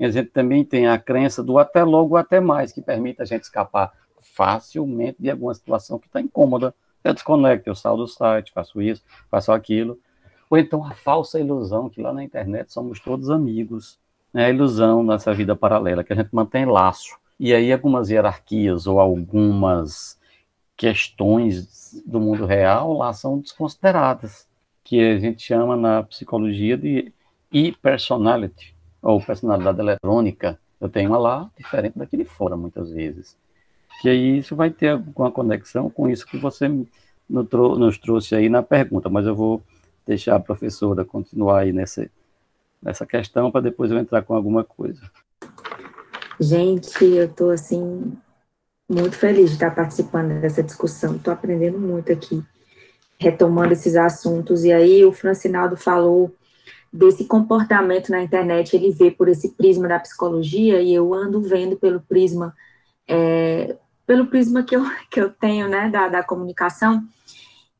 [0.00, 3.42] A gente também tem a crença do até logo, até mais, que permite a gente
[3.42, 6.74] escapar facilmente de alguma situação que está incômoda.
[7.02, 9.98] Eu desconecto, eu saio do site, faço isso, faço aquilo.
[10.50, 13.98] Ou então a falsa ilusão que lá na internet somos todos amigos
[14.34, 17.16] né, a ilusão nessa vida paralela, que a gente mantém laço.
[17.38, 20.18] E aí algumas hierarquias ou algumas
[20.76, 24.48] questões do mundo real lá são desconsideradas,
[24.82, 27.12] que a gente chama na psicologia de
[27.52, 30.58] e-personality, ou personalidade eletrônica.
[30.80, 33.36] Eu tenho uma lá diferente daquele fora, muitas vezes.
[34.02, 36.68] Que aí isso vai ter alguma conexão com isso que você
[37.28, 39.62] nos trouxe aí na pergunta, mas eu vou
[40.06, 42.10] deixar a professora continuar aí nessa,
[42.84, 45.00] nessa questão para depois eu entrar com alguma coisa.
[46.38, 48.12] Gente, eu estou assim
[48.88, 51.16] muito feliz de estar participando dessa discussão.
[51.16, 52.42] Estou aprendendo muito aqui,
[53.18, 54.64] retomando esses assuntos.
[54.64, 56.34] E aí o Francinaldo falou
[56.92, 61.76] desse comportamento na internet, ele vê por esse prisma da psicologia e eu ando vendo
[61.76, 62.54] pelo prisma
[63.08, 67.02] é, pelo prisma que eu, que eu tenho, né, da, da comunicação.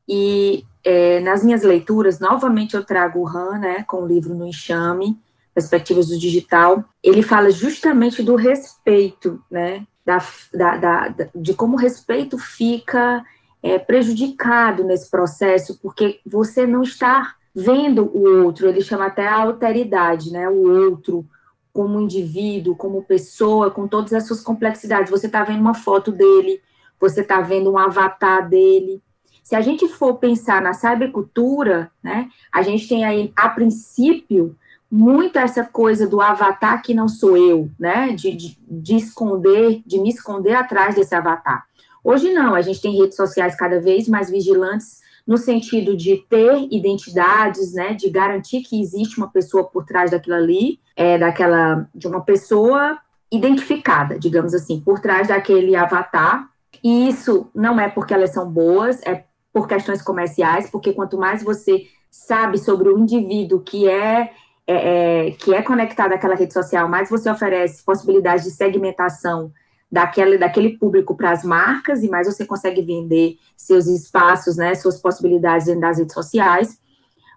[0.07, 4.45] E é, nas minhas leituras, novamente eu trago o Han, né, com o livro No
[4.45, 5.19] Enxame,
[5.53, 6.83] Perspectivas do Digital.
[7.03, 10.21] Ele fala justamente do respeito, né, da,
[10.53, 13.23] da, da de como o respeito fica
[13.63, 19.41] é, prejudicado nesse processo, porque você não está vendo o outro, ele chama até a
[19.41, 21.25] alteridade, né, o outro
[21.73, 25.11] como indivíduo, como pessoa, com todas as suas complexidades.
[25.11, 26.61] Você está vendo uma foto dele,
[26.99, 29.01] você está vendo um avatar dele,
[29.45, 34.57] se a gente for pensar na cybercultura, né, a gente tem aí, a princípio,
[34.89, 39.99] muito essa coisa do avatar que não sou eu, né, de, de, de esconder, de
[39.99, 41.63] me esconder atrás desse avatar.
[42.03, 46.67] Hoje não, a gente tem redes sociais cada vez mais vigilantes no sentido de ter
[46.71, 52.07] identidades, né, de garantir que existe uma pessoa por trás daquilo ali, é, daquela, de
[52.07, 52.97] uma pessoa
[53.31, 56.49] identificada, digamos assim, por trás daquele avatar.
[56.83, 59.23] E isso não é porque elas são boas, é
[59.55, 64.33] por questões comerciais, porque quanto mais você sabe sobre o indivíduo que é,
[64.67, 69.53] é, é que é conectado àquela rede social, mais você oferece possibilidade de segmentação
[69.89, 74.99] daquele, daquele público para as marcas e mais você consegue vender seus espaços, né, suas
[74.99, 76.77] possibilidades dentro das redes sociais.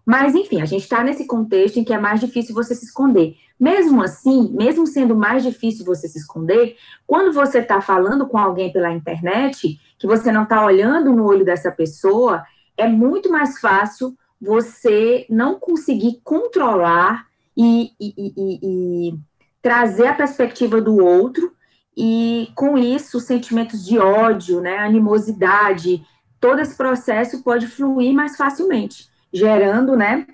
[0.08, 3.36] Mas, enfim, a gente está nesse contexto em que é mais difícil você se esconder.
[3.60, 8.72] Mesmo assim, mesmo sendo mais difícil você se esconder, quando você está falando com alguém
[8.72, 12.42] pela internet, que você não está olhando no olho dessa pessoa,
[12.74, 19.14] é muito mais fácil você não conseguir controlar e, e, e, e
[19.60, 21.52] trazer a perspectiva do outro
[21.94, 26.02] e com isso sentimentos de ódio, né, animosidade,
[26.40, 30.26] todo esse processo pode fluir mais facilmente gerando, né,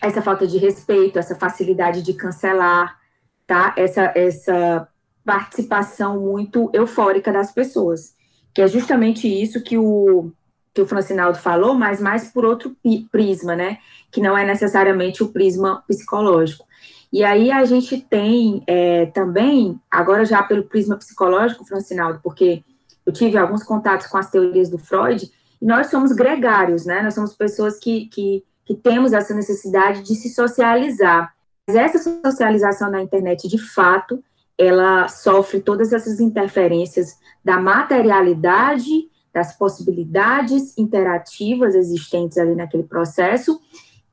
[0.00, 2.98] essa falta de respeito, essa facilidade de cancelar,
[3.46, 3.74] tá?
[3.76, 4.88] Essa, essa
[5.24, 8.14] participação muito eufórica das pessoas,
[8.54, 10.30] que é justamente isso que o
[10.76, 12.76] que o Francinaldo falou, mas mais por outro
[13.10, 13.78] prisma, né?
[14.12, 16.66] Que não é necessariamente o prisma psicológico.
[17.10, 22.62] E aí a gente tem é, também, agora já pelo prisma psicológico, Francinaldo, porque
[23.06, 25.30] eu tive alguns contatos com as teorias do Freud,
[25.60, 27.02] nós somos gregários, né?
[27.02, 31.34] Nós somos pessoas que, que, que temos essa necessidade de se socializar.
[31.66, 34.22] Mas essa socialização na internet, de fato,
[34.58, 43.60] ela sofre todas essas interferências da materialidade, das possibilidades interativas existentes ali naquele processo,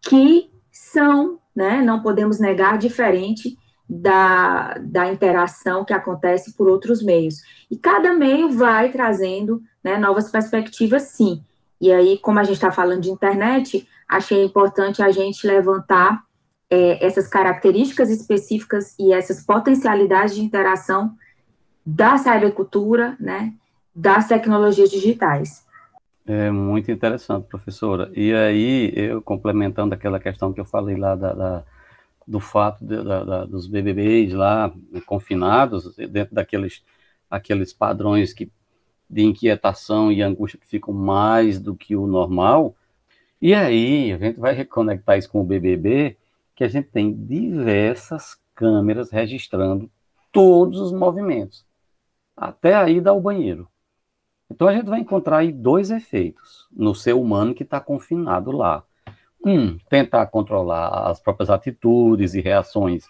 [0.02, 7.36] que são, né, não podemos negar, diferente da, da interação que acontece por outros meios.
[7.70, 11.44] E cada meio vai trazendo né, novas perspectivas, sim.
[11.80, 16.24] E aí, como a gente está falando de internet, achei importante a gente levantar
[16.70, 21.16] é, essas características específicas e essas potencialidades de interação
[21.86, 23.54] da cybercultura, né,
[23.94, 25.66] das tecnologias digitais.
[26.26, 28.10] É muito interessante, professora.
[28.16, 31.64] E aí, eu complementando aquela questão que eu falei lá da, da
[32.26, 34.74] do fato de, da, da, dos BBBs lá
[35.06, 36.82] confinados, dentro daqueles
[37.30, 38.52] aqueles padrões que
[39.14, 42.76] de inquietação e angústia que ficam mais do que o normal.
[43.42, 46.18] E aí, a gente vai reconectar isso com o BBB,
[46.56, 49.90] que a gente tem diversas câmeras registrando
[50.32, 51.66] todos os movimentos,
[52.36, 53.68] até a ida ao banheiro.
[54.50, 58.84] Então a gente vai encontrar aí dois efeitos no ser humano que está confinado lá.
[59.46, 63.06] Um, tentar controlar as próprias atitudes e reações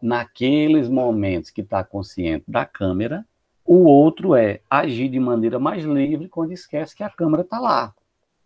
[0.00, 3.26] naqueles momentos que está consciente da câmera.
[3.66, 7.92] O outro é agir de maneira mais livre quando esquece que a câmera está lá.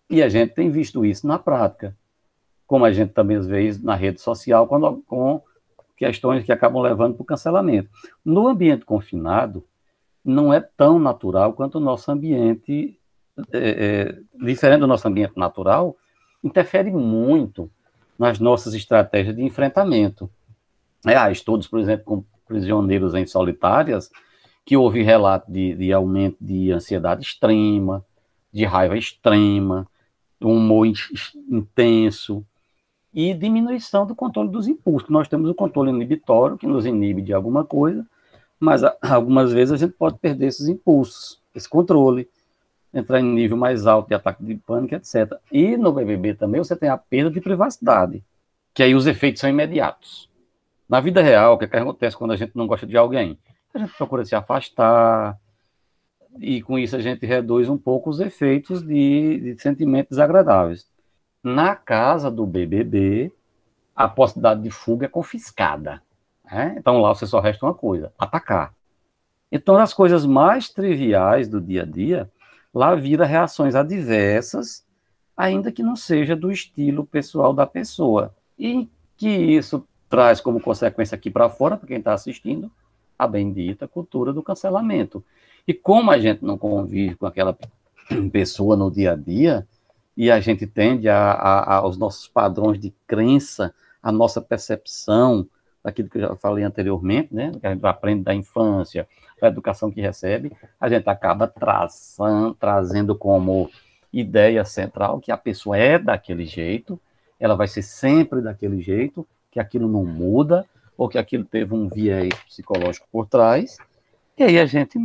[0.08, 1.94] E a gente tem visto isso na prática,
[2.66, 5.42] como a gente também vê na rede social, quando, com
[5.96, 7.90] questões que acabam levando para o cancelamento.
[8.24, 9.64] No ambiente confinado,
[10.24, 12.98] não é tão natural quanto o nosso ambiente,
[13.52, 15.96] é, é, diferente do nosso ambiente natural,
[16.42, 17.70] interfere muito
[18.18, 20.30] nas nossas estratégias de enfrentamento.
[21.06, 24.10] É, estudos, por exemplo, com prisioneiros em solitárias,
[24.70, 28.04] que houve relato de, de aumento de ansiedade extrema,
[28.52, 29.84] de raiva extrema,
[30.40, 30.86] humor
[31.50, 32.46] intenso
[33.12, 35.08] e diminuição do controle dos impulsos.
[35.08, 38.06] Nós temos o controle inibitório, que nos inibe de alguma coisa,
[38.60, 42.28] mas algumas vezes a gente pode perder esses impulsos, esse controle,
[42.94, 45.32] entrar em nível mais alto de ataque de pânico, etc.
[45.50, 48.22] E no BBB também você tem a perda de privacidade,
[48.72, 50.30] que aí os efeitos são imediatos.
[50.88, 53.36] Na vida real, o que, é que acontece quando a gente não gosta de alguém?
[53.72, 55.38] A gente procura se afastar,
[56.38, 60.86] e com isso a gente reduz um pouco os efeitos de, de sentimentos desagradáveis.
[61.42, 63.32] Na casa do BBB,
[63.94, 66.02] a possibilidade de fuga é confiscada.
[66.44, 66.74] Né?
[66.78, 68.74] Então lá você só resta uma coisa: atacar.
[69.52, 72.30] Então, as coisas mais triviais do dia a dia,
[72.72, 74.86] lá vira reações adversas,
[75.36, 78.34] ainda que não seja do estilo pessoal da pessoa.
[78.58, 82.70] E que isso traz como consequência aqui para fora, para quem está assistindo,
[83.20, 85.22] a bendita cultura do cancelamento.
[85.68, 87.56] E como a gente não convive com aquela
[88.32, 89.66] pessoa no dia a dia,
[90.16, 95.46] e a gente tende a, a, aos nossos padrões de crença, a nossa percepção,
[95.82, 99.06] daquilo que eu já falei anteriormente, né, que a gente aprende da infância,
[99.40, 103.70] da educação que recebe, a gente acaba traçando, trazendo como
[104.12, 107.00] ideia central que a pessoa é daquele jeito,
[107.38, 110.66] ela vai ser sempre daquele jeito, que aquilo não muda,
[111.00, 113.78] ou que aquilo teve um viés psicológico por trás,
[114.36, 114.98] e aí a gente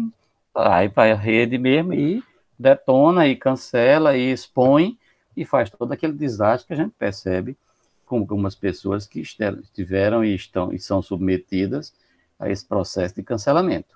[0.54, 2.22] vai para a rede mesmo e
[2.60, 5.00] detona e cancela e expõe
[5.38, 7.58] e faz todo aquele desastre que a gente percebe
[8.06, 11.94] com algumas pessoas que estiveram e estão e são submetidas
[12.38, 13.96] a esse processo de cancelamento.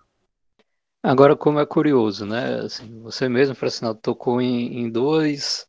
[1.03, 2.61] Agora, como é curioso, né?
[2.61, 5.67] Assim, você mesmo, Francinaldo, tocou em, em dois,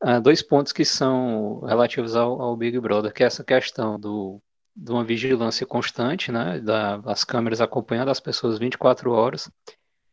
[0.00, 4.40] uh, dois pontos que são relativos ao, ao, Big Brother, que é essa questão do,
[4.74, 6.60] de uma vigilância constante, né?
[6.60, 9.50] Da, das câmeras acompanhando as pessoas 24 horas,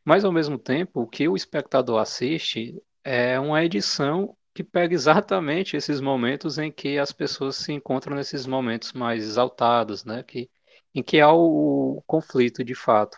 [0.07, 5.75] mas, ao mesmo tempo, o que o espectador assiste é uma edição que pega exatamente
[5.75, 10.23] esses momentos em que as pessoas se encontram nesses momentos mais exaltados, né?
[10.23, 10.49] Que,
[10.95, 13.17] em que há o, o conflito de fato.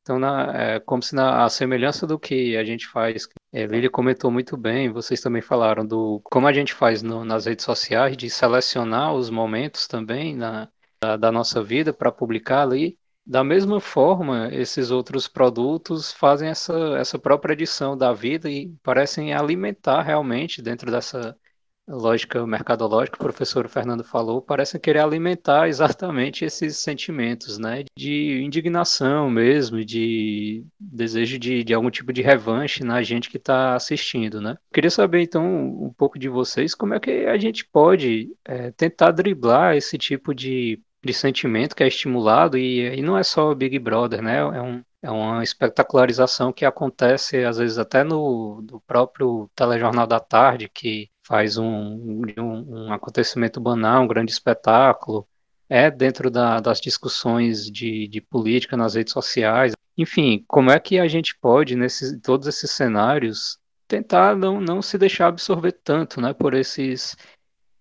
[0.00, 3.90] Então, na, é, como se na a semelhança do que a gente faz, é, Lili
[3.90, 8.16] comentou muito bem, vocês também falaram do como a gente faz no, nas redes sociais,
[8.16, 10.70] de selecionar os momentos também na,
[11.00, 12.98] da, da nossa vida para publicar ali.
[13.26, 19.32] Da mesma forma, esses outros produtos fazem essa, essa própria edição da vida e parecem
[19.32, 21.36] alimentar realmente, dentro dessa
[21.86, 27.84] lógica mercadológica que o professor Fernando falou, parecem querer alimentar exatamente esses sentimentos, né?
[27.96, 33.74] De indignação mesmo, de desejo de, de algum tipo de revanche na gente que está
[33.74, 34.56] assistindo, né?
[34.72, 39.10] Queria saber, então, um pouco de vocês, como é que a gente pode é, tentar
[39.10, 44.22] driblar esse tipo de de sentimento que é estimulado, e, não é só Big Brother,
[44.22, 44.38] né?
[44.38, 50.20] É, um, é uma espetacularização que acontece, às vezes, até no, no próprio telejornal da
[50.20, 55.26] tarde, que faz um, um, um acontecimento banal, um grande espetáculo,
[55.68, 59.72] é dentro da, das discussões de, de política nas redes sociais.
[59.96, 64.98] Enfim, como é que a gente pode, nesses todos esses cenários, tentar não, não se
[64.98, 67.16] deixar absorver tanto né, por esses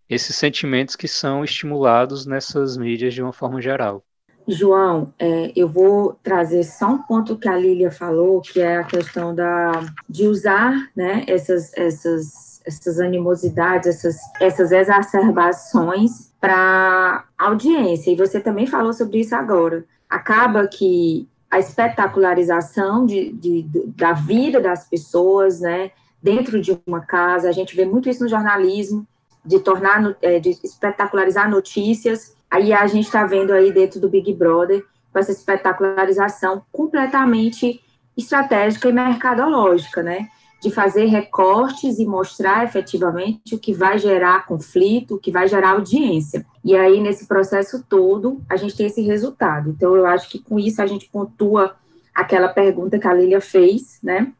[0.09, 4.03] esses sentimentos que são estimulados nessas mídias de uma forma geral.
[4.47, 8.83] João, é, eu vou trazer só um ponto que a Lília falou, que é a
[8.83, 9.71] questão da,
[10.09, 18.11] de usar né, essas, essas, essas animosidades, essas, essas exacerbações para audiência.
[18.11, 19.85] E você também falou sobre isso agora.
[20.09, 25.91] Acaba que a espetacularização de, de, da vida das pessoas, né,
[26.21, 29.07] dentro de uma casa, a gente vê muito isso no jornalismo,
[29.45, 32.35] de tornar, é, de espetacularizar notícias.
[32.49, 37.81] Aí a gente está vendo aí dentro do Big Brother com essa espetacularização completamente
[38.17, 40.29] estratégica e mercadológica, né?
[40.61, 45.71] de fazer recortes e mostrar efetivamente o que vai gerar conflito, o que vai gerar
[45.71, 46.45] audiência.
[46.63, 49.69] E aí, nesse processo todo, a gente tem esse resultado.
[49.69, 51.75] Então, eu acho que com isso a gente pontua
[52.13, 54.33] aquela pergunta que a Lília fez, né?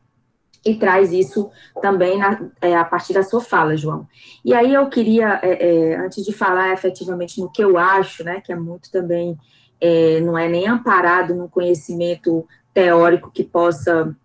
[0.66, 1.49] E traz isso
[1.82, 4.07] também na, é, a partir da sua fala, João.
[4.43, 8.41] E aí eu queria, é, é, antes de falar efetivamente no que eu acho, né,
[8.41, 9.38] que é muito também,
[9.80, 14.16] é, não é nem amparado no conhecimento teórico que possa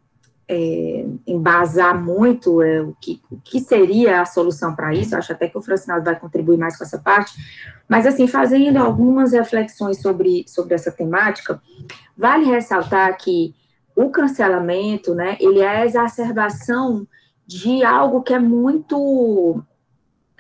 [0.49, 5.49] é, embasar muito é, o, que, o que seria a solução para isso, acho até
[5.49, 7.33] que o Francinaldo vai contribuir mais com essa parte,
[7.89, 11.61] mas assim, fazendo algumas reflexões sobre, sobre essa temática,
[12.17, 13.55] vale ressaltar que
[13.97, 17.07] o cancelamento, né, ele é a exacerbação
[17.47, 19.63] de algo que é muito,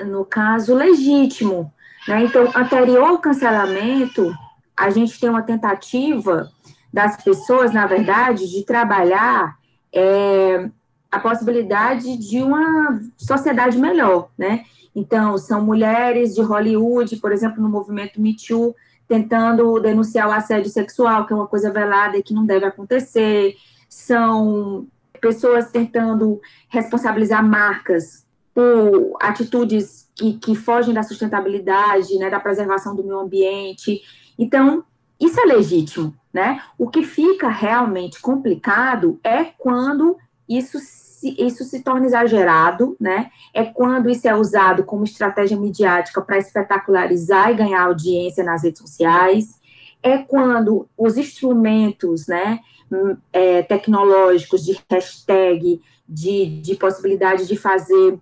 [0.00, 1.72] no caso, legítimo,
[2.08, 4.32] né, então, anterior ao cancelamento,
[4.76, 6.50] a gente tem uma tentativa
[6.92, 9.56] das pessoas, na verdade, de trabalhar
[9.92, 10.68] é,
[11.10, 14.64] a possibilidade de uma sociedade melhor, né?
[14.94, 18.74] Então, são mulheres de Hollywood, por exemplo, no movimento Me Too,
[19.14, 23.54] tentando denunciar o assédio sexual, que é uma coisa velada e que não deve acontecer.
[23.88, 24.88] São
[25.20, 33.04] pessoas tentando responsabilizar marcas por atitudes que, que fogem da sustentabilidade, né, da preservação do
[33.04, 34.02] meio ambiente.
[34.36, 34.84] Então,
[35.20, 36.60] isso é legítimo, né?
[36.76, 40.16] O que fica realmente complicado é quando
[40.48, 41.03] isso se,
[41.38, 43.30] isso se torna exagerado, né?
[43.52, 48.80] É quando isso é usado como estratégia midiática para espetacularizar e ganhar audiência nas redes
[48.80, 49.60] sociais.
[50.02, 52.60] É quando os instrumentos, né,
[52.92, 58.18] hum, é, tecnológicos de hashtag, de, de possibilidade de fazer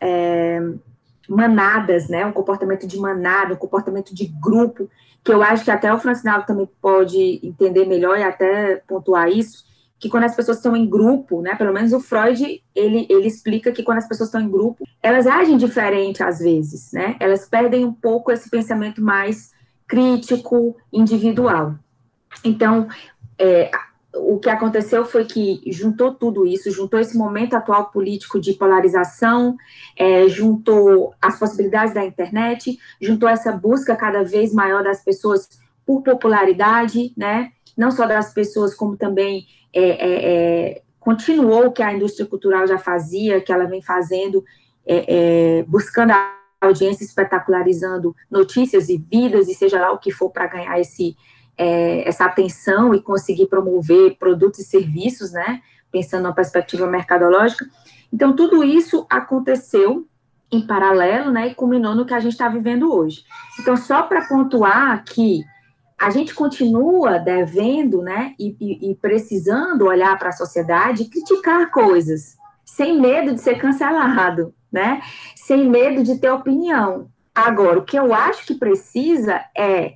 [0.00, 0.60] é,
[1.28, 4.88] manadas, né, um comportamento de manada, um comportamento de grupo,
[5.22, 9.64] que eu acho que até o Francinaldo também pode entender melhor e até pontuar isso,
[10.06, 13.72] que quando as pessoas estão em grupo, né, pelo menos o Freud, ele, ele explica
[13.72, 17.84] que quando as pessoas estão em grupo, elas agem diferente às vezes, né, elas perdem
[17.84, 19.50] um pouco esse pensamento mais
[19.86, 21.74] crítico, individual.
[22.44, 22.86] Então,
[23.36, 23.70] é,
[24.14, 29.56] o que aconteceu foi que juntou tudo isso, juntou esse momento atual político de polarização,
[29.96, 35.48] é, juntou as possibilidades da internet, juntou essa busca cada vez maior das pessoas
[35.84, 37.52] por popularidade, né?
[37.76, 42.66] Não só das pessoas, como também é, é, é continuou o que a indústria cultural
[42.66, 44.44] já fazia, que ela vem fazendo,
[44.84, 50.30] é, é, buscando a audiência, espetacularizando notícias e vidas, e seja lá o que for
[50.30, 51.16] para ganhar esse
[51.58, 57.64] essa atenção e conseguir promover produtos e serviços, né, pensando na perspectiva mercadológica.
[58.12, 60.06] Então, tudo isso aconteceu
[60.52, 63.24] em paralelo, né, e culminou no que a gente está vivendo hoje.
[63.58, 65.42] Então, só para pontuar que
[65.98, 71.70] a gente continua devendo, né, e, e, e precisando olhar para a sociedade e criticar
[71.70, 75.00] coisas, sem medo de ser cancelado, né,
[75.34, 77.08] sem medo de ter opinião.
[77.34, 79.94] Agora, o que eu acho que precisa é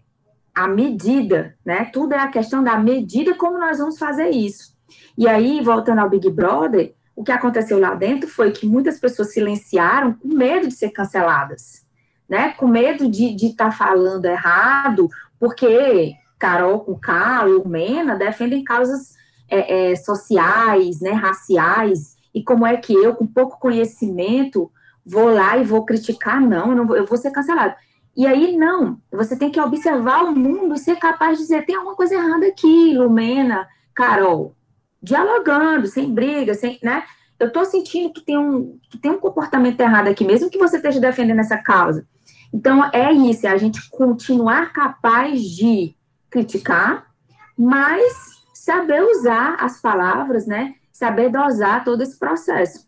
[0.54, 1.86] a medida, né?
[1.86, 4.76] Tudo é a questão da medida como nós vamos fazer isso.
[5.16, 9.32] E aí, voltando ao Big Brother, o que aconteceu lá dentro foi que muitas pessoas
[9.32, 11.86] silenciaram com medo de ser canceladas,
[12.28, 12.50] né?
[12.52, 15.08] Com medo de estar tá falando errado,
[15.40, 19.14] porque Carol com Carlos, Mena defendem causas
[19.48, 24.70] é, é, sociais, né, raciais, e como é que eu, com pouco conhecimento,
[25.04, 26.40] vou lá e vou criticar?
[26.40, 27.74] Não, eu, não vou, eu vou ser cancelado.
[28.16, 31.74] E aí, não, você tem que observar o mundo e ser capaz de dizer: tem
[31.74, 34.54] alguma coisa errada aqui, Lumena, Carol.
[35.02, 37.04] Dialogando, sem briga, sem, né?
[37.38, 40.76] Eu estou sentindo que tem, um, que tem um comportamento errado aqui, mesmo que você
[40.76, 42.06] esteja defendendo essa causa.
[42.52, 45.94] Então, é isso, é a gente continuar capaz de
[46.28, 47.06] criticar,
[47.56, 50.74] mas saber usar as palavras, né?
[50.92, 52.86] Saber dosar todo esse processo.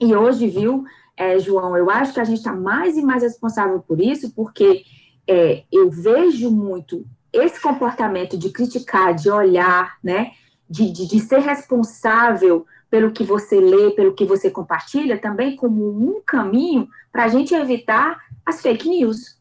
[0.00, 0.84] E hoje, viu,
[1.16, 4.84] é, João, eu acho que a gente está mais e mais responsável por isso, porque
[5.28, 10.32] é, eu vejo muito esse comportamento de criticar, de olhar, né,
[10.68, 15.88] de, de, de, ser responsável pelo que você lê, pelo que você compartilha, também como
[15.88, 19.40] um caminho para a gente evitar as fake news.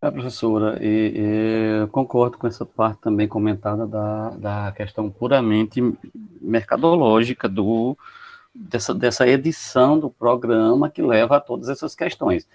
[0.00, 5.80] É, professora, e, e concordo com essa parte também comentada da, da questão puramente
[6.40, 7.96] mercadológica do,
[8.54, 12.46] dessa, dessa edição do programa que leva a todas essas questões.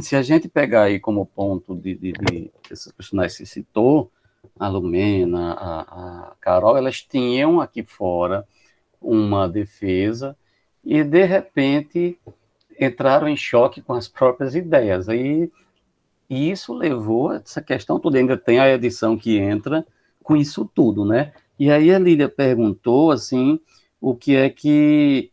[0.00, 4.10] Se a gente pegar aí como ponto de, de, de esses personagens que citou,
[4.58, 8.46] a Lumena, a, a Carol, elas tinham aqui fora
[9.00, 10.36] uma defesa
[10.84, 12.18] e, de repente,
[12.80, 15.08] entraram em choque com as próprias ideias.
[15.08, 15.50] E,
[16.28, 18.18] e isso levou essa questão toda.
[18.18, 19.86] Ainda tem a edição que entra
[20.22, 21.32] com isso tudo, né?
[21.58, 23.60] E aí a Lília perguntou, assim,
[24.00, 25.30] o que é que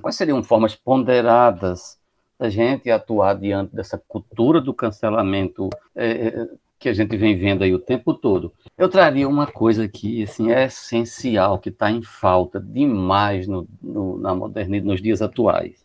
[0.00, 1.98] quais seriam formas ponderadas
[2.38, 6.46] da gente atuar diante dessa cultura do cancelamento é,
[6.78, 8.52] que a gente vem vendo aí o tempo todo?
[8.78, 14.18] Eu traria uma coisa que assim, é essencial, que está em falta demais no, no,
[14.18, 15.82] na modernidade, nos dias atuais,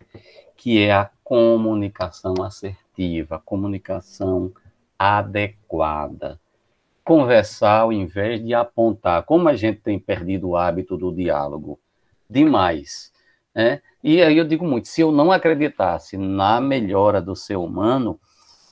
[0.56, 4.52] que é a comunicação assertiva, comunicação
[4.98, 6.40] adequada.
[7.04, 9.24] Conversar ao invés de apontar.
[9.24, 11.80] Como a gente tem perdido o hábito do diálogo
[12.30, 13.12] demais.
[13.54, 13.82] Né?
[14.04, 18.20] E aí eu digo muito: se eu não acreditasse na melhora do ser humano,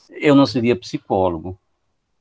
[0.09, 1.59] eu não seria psicólogo.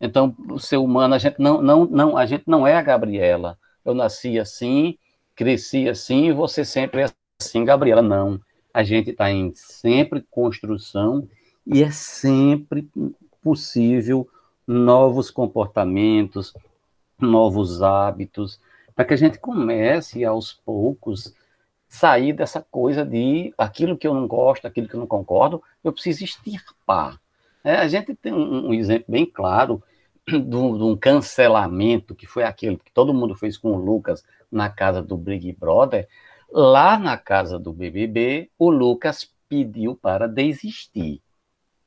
[0.01, 3.57] Então, o ser humano, a gente não, não, não, a gente não é a Gabriela.
[3.85, 4.99] Eu nasci assim,
[5.35, 7.07] cresci assim, e você sempre é
[7.41, 8.03] assim, Gabriela.
[8.03, 8.41] Não.
[8.73, 11.29] A gente está em sempre construção
[11.67, 12.89] e é sempre
[13.43, 14.29] possível
[14.67, 16.55] novos comportamentos,
[17.19, 18.61] novos hábitos,
[18.95, 21.35] para que a gente comece aos poucos
[21.89, 25.93] sair dessa coisa de aquilo que eu não gosto, aquilo que eu não concordo, eu
[25.93, 27.21] preciso extirpar.
[27.63, 29.83] É, a gente tem um, um exemplo bem claro
[30.27, 35.03] de um, cancelamento que foi aquele que todo mundo fez com o Lucas na casa
[35.03, 36.09] do Big Brother.
[36.55, 41.23] Lá na casa do BBB, o Lucas pediu para desistir.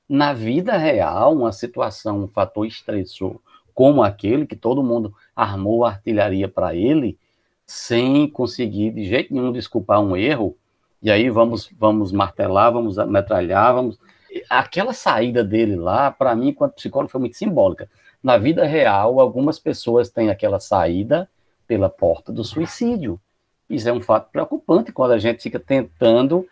[0.10, 3.40] Na vida real, uma situação, um fator estressor
[3.76, 7.16] como aquele que todo mundo armou artilharia para ele,
[7.68, 10.58] sem conseguir de jeito nenhum desculpar um erro,
[11.00, 14.00] e aí vamos vamos martelar, vamos metralhar, vamos
[14.50, 17.90] aquela saída dele lá, para mim, enquanto psicólogo, foi muito simbólica.
[18.24, 21.30] Na vida real, algumas pessoas têm aquela saída
[21.68, 23.20] pela porta do suicídio.
[23.70, 26.48] Isso é um fato preocupante quando a gente fica tentando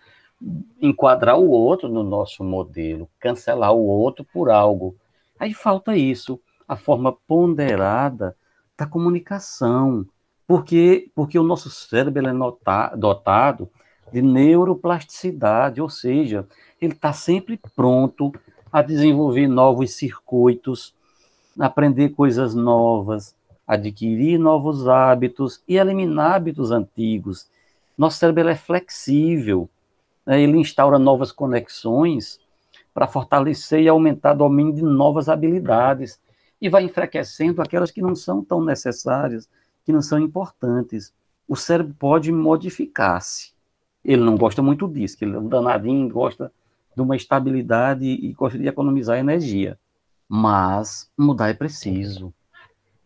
[0.81, 4.95] enquadrar o outro no nosso modelo, cancelar o outro por algo.
[5.39, 8.35] Aí falta isso, a forma ponderada
[8.77, 10.05] da comunicação,
[10.47, 13.69] porque, porque o nosso cérebro é dotado
[14.11, 16.47] de neuroplasticidade, ou seja,
[16.81, 18.31] ele está sempre pronto
[18.71, 20.93] a desenvolver novos circuitos,
[21.59, 23.35] aprender coisas novas,
[23.73, 27.47] adquirir novos hábitos e eliminar hábitos antigos.
[27.97, 29.69] Nosso cérebro é flexível,
[30.25, 30.41] né?
[30.41, 32.39] ele instaura novas conexões
[32.93, 36.19] para fortalecer e aumentar o domínio de novas habilidades
[36.61, 39.49] e vai enfraquecendo aquelas que não são tão necessárias,
[39.83, 41.13] que não são importantes.
[41.47, 43.51] O cérebro pode modificar-se.
[44.03, 46.51] Ele não gosta muito disso, ele é um danadinho, gosta
[46.95, 49.77] de uma estabilidade e gosta de economizar energia.
[50.27, 52.33] Mas mudar é preciso.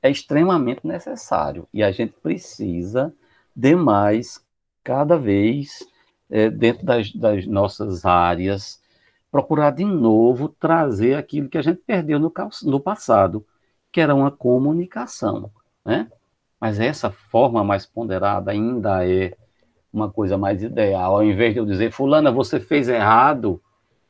[0.01, 1.67] É extremamente necessário.
[1.73, 3.13] E a gente precisa
[3.55, 4.43] de mais,
[4.83, 5.79] cada vez,
[6.29, 8.81] é, dentro das, das, nossas áreas,
[9.31, 12.31] procurar de novo trazer aquilo que a gente perdeu no,
[12.63, 13.45] no passado,
[13.91, 15.51] que era uma comunicação.
[15.83, 16.07] Né?
[16.59, 19.35] Mas essa forma mais ponderada ainda é
[19.91, 21.15] uma coisa mais ideal.
[21.15, 23.61] Ao invés de eu dizer, Fulana, você fez errado,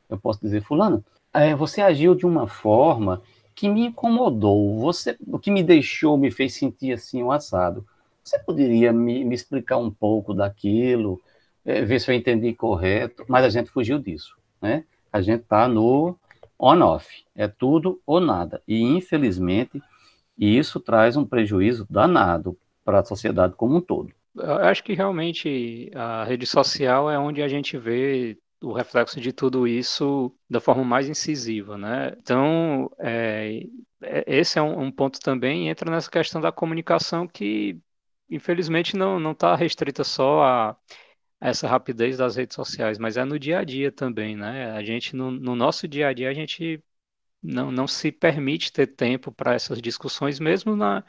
[0.10, 3.22] eu posso dizer, Fulana, é, você agiu de uma forma
[3.58, 7.84] que me incomodou, você, o que me deixou, me fez sentir assim o um assado.
[8.24, 11.20] Você poderia me, me, explicar um pouco daquilo,
[11.66, 14.84] é, ver se eu entendi correto, mas a gente fugiu disso, né?
[15.12, 16.16] A gente está no
[16.60, 18.62] on-off, é tudo ou nada.
[18.68, 19.82] E, infelizmente,
[20.38, 22.55] isso traz um prejuízo danado
[22.86, 24.12] para a sociedade como um todo.
[24.36, 29.32] Eu acho que realmente a rede social é onde a gente vê o reflexo de
[29.32, 32.14] tudo isso da forma mais incisiva, né?
[32.18, 33.64] Então, é,
[34.01, 37.80] é esse é um, um, ponto também, entra nessa questão da comunicação que,
[38.30, 40.78] infelizmente, não está restrita só a,
[41.41, 44.72] essa rapidez das redes sociais, mas é no dia a dia também, né?
[44.72, 46.84] A gente, no, no nosso dia a dia, a gente
[47.41, 51.03] não, não se permite ter tempo para essas discussões, mesmo na,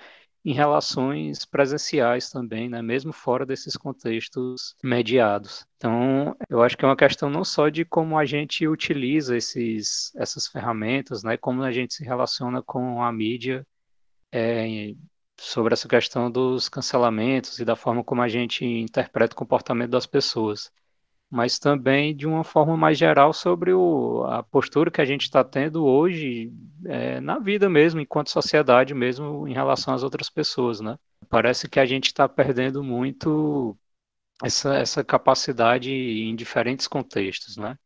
[0.45, 2.81] em relações presenciais também, né?
[2.81, 5.67] mesmo fora desses contextos mediados.
[5.77, 10.13] Então, eu acho que é uma questão não só de como a gente utiliza esses,
[10.17, 11.37] essas ferramentas, né?
[11.37, 13.67] como a gente se relaciona com a mídia
[14.33, 14.95] é,
[15.39, 20.07] sobre essa questão dos cancelamentos e da forma como a gente interpreta o comportamento das
[20.07, 20.71] pessoas
[21.31, 25.45] mas também de uma forma mais geral sobre o, a postura que a gente está
[25.45, 26.53] tendo hoje
[26.87, 30.99] é, na vida mesmo, enquanto sociedade mesmo, em relação às outras pessoas, né?
[31.29, 33.77] Parece que a gente está perdendo muito
[34.43, 37.77] essa, essa capacidade em diferentes contextos, né?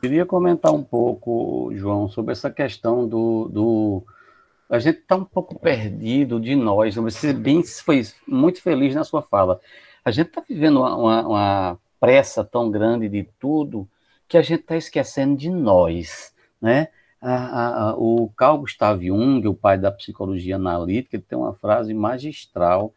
[0.00, 4.06] Queria comentar um pouco, João, sobre essa questão do, do
[4.68, 6.96] a gente está um pouco perdido de nós.
[6.96, 9.60] Você bem foi muito feliz na sua fala.
[10.04, 13.88] A gente está vivendo uma, uma, uma pressa tão grande de tudo
[14.28, 16.32] que a gente está esquecendo de nós,
[16.62, 16.86] né?
[17.20, 21.92] A, a, o Carl Gustav Jung, o pai da psicologia analítica, ele tem uma frase
[21.92, 22.94] magistral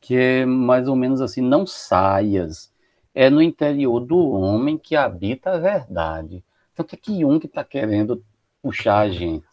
[0.00, 2.72] que é mais ou menos assim: não saias
[3.12, 6.44] é no interior do homem que habita a verdade.
[6.78, 8.24] O que é que Jung está querendo
[8.62, 9.44] puxar a gente?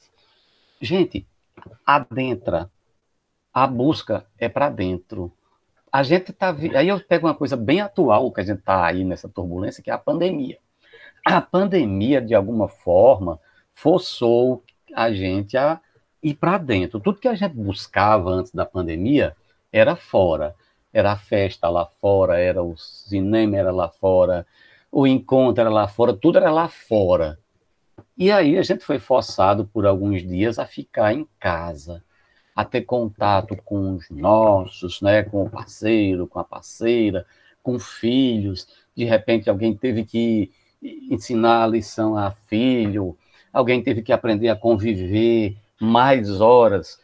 [0.80, 1.26] Gente,
[1.84, 2.70] adentra.
[3.52, 5.34] A busca é para dentro.
[5.92, 6.56] A gente está.
[6.76, 9.90] Aí eu pego uma coisa bem atual que a gente está aí nessa turbulência, que
[9.90, 10.58] é a pandemia.
[11.26, 13.40] A pandemia, de alguma forma,
[13.74, 14.64] forçou
[14.94, 15.80] a gente a
[16.22, 17.00] ir para dentro.
[17.00, 19.36] Tudo que a gente buscava antes da pandemia
[19.72, 20.56] era fora.
[20.92, 24.46] Era a festa lá fora, era o cinema era lá fora,
[24.92, 27.38] o encontro era lá fora, tudo era lá fora.
[28.18, 32.04] E aí a gente foi forçado por alguns dias a ficar em casa,
[32.60, 37.26] a ter contato com os nossos, né, com o parceiro, com a parceira,
[37.64, 38.68] com filhos.
[38.94, 40.52] De repente alguém teve que
[41.10, 43.18] ensinar a lição a filho,
[43.54, 47.00] alguém teve que aprender a conviver mais horas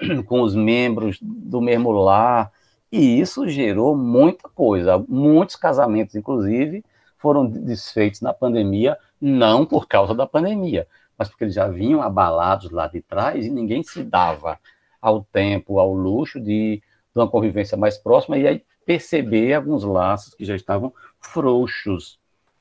[0.24, 2.50] com os membros do mesmo lar.
[2.90, 5.04] E isso gerou muita coisa.
[5.06, 6.82] Muitos casamentos, inclusive,
[7.18, 10.88] foram desfeitos na pandemia não por causa da pandemia,
[11.18, 14.58] mas porque eles já vinham abalados lá de trás e ninguém se dava
[15.04, 16.82] ao tempo, ao luxo de, de
[17.14, 22.18] uma convivência mais próxima e aí perceber alguns laços que já estavam frouxos.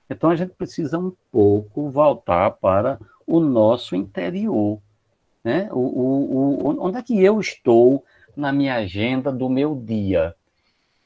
[0.10, 4.78] Então a gente precisa um pouco voltar para o nosso interior.
[5.42, 5.70] Né?
[5.72, 8.04] O, o, o, onde é que eu estou
[8.36, 10.36] na minha agenda do meu dia?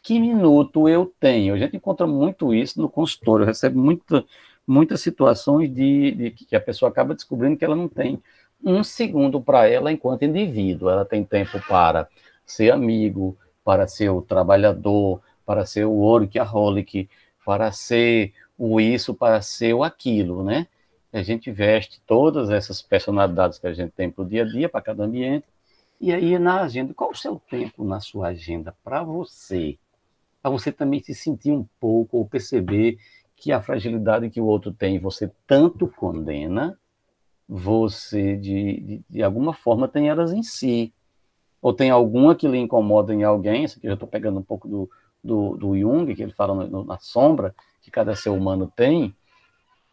[0.02, 1.54] Que minuto eu tenho?
[1.54, 4.26] A gente encontra muito isso no consultório, eu recebo muita,
[4.66, 8.20] muitas situações de, de, que a pessoa acaba descobrindo que ela não tem
[8.64, 10.90] um segundo para ela enquanto indivíduo.
[10.90, 12.08] Ela tem tempo para
[12.46, 17.10] ser amigo, para ser o trabalhador, para ser o workaholic,
[17.46, 20.68] para ser o isso, para ser o aquilo, né?
[21.14, 24.68] A gente veste todas essas personalidades que a gente tem para o dia a dia,
[24.68, 25.46] para cada ambiente,
[26.00, 29.78] e aí na agenda, qual o seu tempo na sua agenda para você?
[30.42, 32.98] Para você também se sentir um pouco ou perceber
[33.36, 36.78] que a fragilidade que o outro tem você tanto condena,
[37.48, 40.94] você, de, de, de alguma forma, tem elas em si.
[41.62, 44.68] Ou tem alguma que lhe incomoda em alguém, isso aqui eu estou pegando um pouco
[44.68, 44.90] do,
[45.24, 49.16] do, do Jung, que ele fala no, no, na sombra, que cada ser humano tem,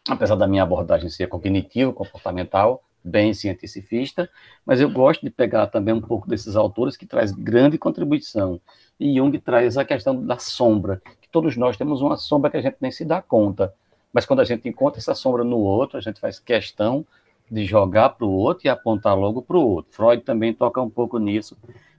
[0.07, 4.29] apesar da minha abordagem ser cognitivo, comportamental, bem cientificista,
[4.65, 8.59] mas eu gosto de pegar também um pouco desses autores que traz grande contribuição.
[8.99, 11.01] E Jung traz a questão da sombra,
[11.35, 13.73] todos nós temos uma sombra que a gente nem se dá conta.
[14.13, 17.05] Mas quando a gente encontra essa sombra no outro, a gente faz questão
[17.49, 19.93] de jogar para o outro e apontar logo para o outro.
[19.93, 21.57] Freud também toca um pouco nisso,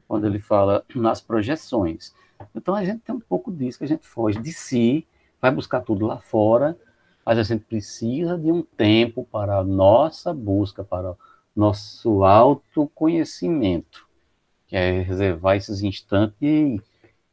[0.09, 2.15] quando ele fala nas projeções.
[2.55, 5.07] Então a gente tem um pouco disso, que a gente foge de si,
[5.41, 6.77] vai buscar tudo lá fora,
[7.25, 11.19] mas a gente precisa de um tempo para a nossa busca, para o
[11.55, 14.07] nosso autoconhecimento,
[14.67, 16.81] que é reservar esses instantes e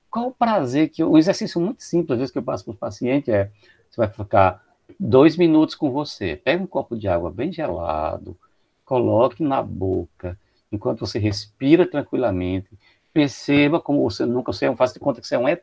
[0.09, 1.03] qual o prazer que.
[1.03, 3.49] Um exercício muito simples, às vezes, que eu passo para os pacientes é:
[3.89, 4.63] você vai ficar
[4.99, 8.37] dois minutos com você, pega um copo de água bem gelado,
[8.85, 10.37] coloque na boca,
[10.71, 12.69] enquanto você respira tranquilamente,
[13.13, 15.61] perceba como você nunca, você faz de conta que você é um ET.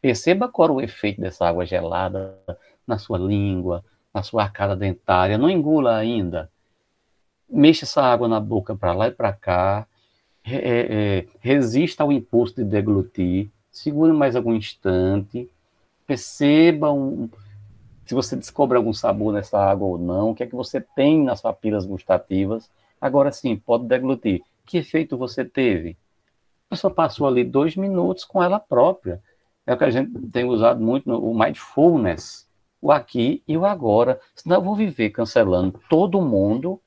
[0.00, 2.38] Perceba qual é o efeito dessa água gelada
[2.86, 5.38] na sua língua, na sua arcada dentária.
[5.38, 6.50] Não engula ainda.
[7.48, 9.86] Mexa essa água na boca para lá e para cá
[10.44, 15.48] é, é, resista ao impulso de deglutir, segure mais algum instante,
[16.06, 17.28] perceba um,
[18.06, 21.22] se você descobre algum sabor nessa água ou não, o que é que você tem
[21.22, 22.70] nas papilas gustativas.
[23.00, 24.42] Agora sim, pode deglutir.
[24.66, 25.96] Que efeito você teve?
[26.68, 29.22] A pessoa passou ali dois minutos com ela própria.
[29.66, 32.46] É o que a gente tem usado muito no o mindfulness,
[32.80, 34.20] o aqui e o agora.
[34.34, 36.80] Senão eu vou viver cancelando todo mundo,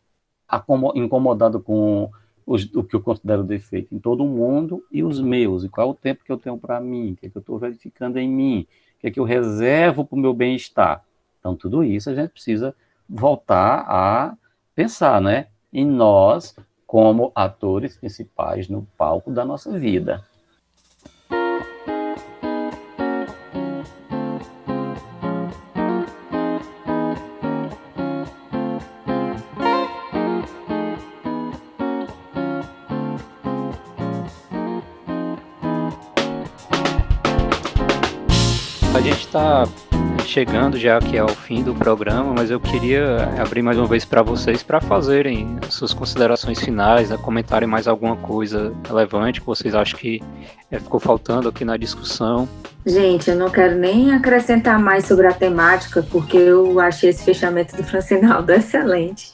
[0.96, 2.12] incomodado com
[2.46, 5.92] os, o que eu considero defeito em todo mundo e os meus, e qual é
[5.92, 8.30] o tempo que eu tenho para mim, o que, é que eu estou verificando em
[8.30, 8.68] mim,
[8.98, 11.04] o que é que eu reservo para o meu bem-estar.
[11.40, 12.76] Então, tudo isso a gente precisa
[13.08, 14.36] voltar a
[14.76, 15.48] pensar, né?
[15.72, 20.26] Em nós, como atores principais no palco da nossa vida.
[39.38, 39.68] Está
[40.26, 44.04] chegando já que é o fim do programa, mas eu queria abrir mais uma vez
[44.04, 49.76] para vocês para fazerem suas considerações finais, né, comentarem mais alguma coisa relevante que vocês
[49.76, 50.22] acham que
[50.72, 52.50] é, ficou faltando aqui na discussão.
[52.86, 57.76] Gente, eu não quero nem acrescentar mais sobre a temática, porque eu achei esse fechamento
[57.76, 59.32] do Francinaldo excelente.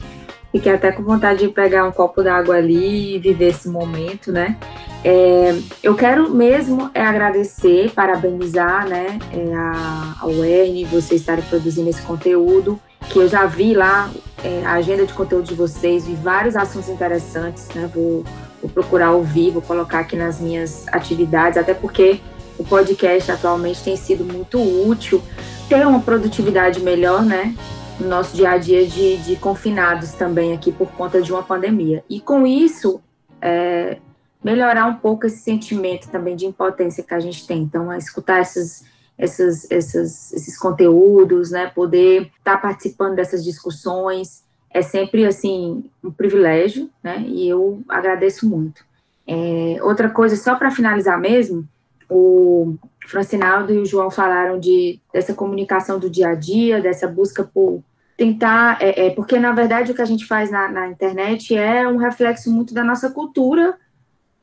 [0.54, 4.56] Fiquei até com vontade de pegar um copo d'água ali e viver esse momento, né?
[5.04, 11.90] É, eu quero mesmo é, agradecer, parabenizar né, é, a, a UERN, vocês estarem produzindo
[11.90, 12.80] esse conteúdo,
[13.10, 14.10] que eu já vi lá
[14.44, 17.90] é, a agenda de conteúdo de vocês, vi vários assuntos interessantes, né?
[17.94, 18.24] Vou,
[18.62, 22.22] vou procurar ouvir, vou colocar aqui nas minhas atividades, até porque
[22.60, 25.22] o podcast atualmente tem sido muito útil
[25.68, 27.56] ter uma produtividade melhor, né?
[28.00, 32.04] No nosso dia a dia de, de confinados também aqui por conta de uma pandemia.
[32.10, 33.02] E com isso,
[33.42, 33.98] é,
[34.44, 37.62] melhorar um pouco esse sentimento também de impotência que a gente tem.
[37.62, 38.84] Então, é escutar esses,
[39.18, 41.68] esses, esses, esses conteúdos, né?
[41.68, 47.24] Poder estar tá participando dessas discussões é sempre assim um privilégio, né?
[47.28, 48.84] E eu agradeço muito.
[49.26, 51.68] É, outra coisa, só para finalizar mesmo,
[52.10, 52.76] o
[53.08, 57.84] Francinaldo e o João falaram de dessa comunicação do dia a dia, dessa busca por
[58.16, 61.88] tentar, é, é, porque na verdade o que a gente faz na, na, internet é
[61.88, 63.78] um reflexo muito da nossa cultura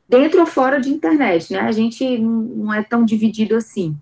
[0.07, 1.61] dentro ou fora de internet, né?
[1.61, 3.97] A gente não é tão dividido assim.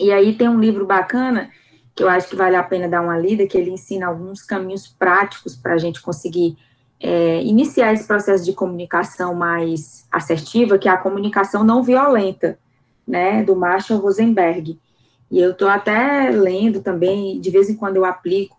[0.00, 1.50] E aí tem um livro bacana
[1.94, 4.86] que eu acho que vale a pena dar uma lida, que ele ensina alguns caminhos
[4.86, 6.56] práticos para a gente conseguir
[7.00, 12.58] é, iniciar esse processo de comunicação mais assertiva, que é a comunicação não violenta
[13.06, 14.78] né, do Marshall Rosenberg.
[15.30, 18.56] E eu estou até lendo também, de vez em quando eu aplico.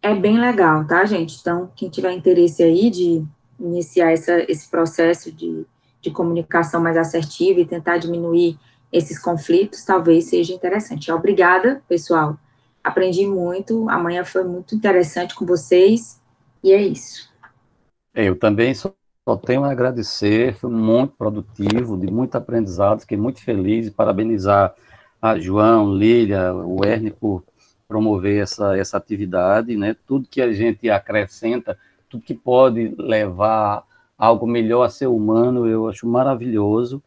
[0.00, 1.38] É bem legal, tá, gente?
[1.40, 3.24] Então, quem tiver interesse aí de
[3.58, 5.64] iniciar essa, esse processo de,
[6.00, 8.58] de comunicação mais assertiva e tentar diminuir
[8.92, 11.10] esses conflitos, talvez seja interessante.
[11.12, 12.38] Obrigada, pessoal.
[12.82, 13.88] Aprendi muito.
[13.88, 16.20] Amanhã foi muito interessante com vocês.
[16.62, 17.28] E é isso.
[18.14, 18.94] Eu também sou
[19.28, 24.74] só tenho a agradecer, foi muito produtivo, de muito aprendizado, fiquei muito feliz e parabenizar
[25.20, 27.44] a João, Lília, o Ernie por
[27.86, 29.94] promover essa, essa atividade, né?
[30.06, 33.84] Tudo que a gente acrescenta, tudo que pode levar
[34.16, 37.02] algo melhor a ser humano, eu acho maravilhoso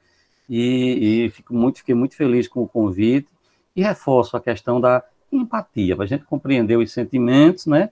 [0.48, 3.28] e, e fico muito, fiquei muito feliz com o convite
[3.76, 7.90] e reforço a questão da empatia, para a gente compreender os sentimentos, né?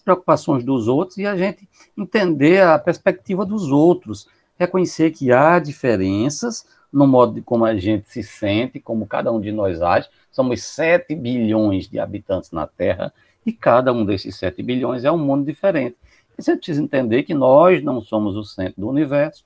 [0.00, 4.28] Preocupações dos outros e a gente entender a perspectiva dos outros,
[4.58, 9.40] reconhecer que há diferenças no modo de como a gente se sente, como cada um
[9.40, 10.08] de nós age.
[10.30, 13.12] Somos 7 bilhões de habitantes na Terra
[13.46, 15.96] e cada um desses 7 bilhões é um mundo diferente.
[16.38, 19.44] E você precisa entender que nós não somos o centro do universo,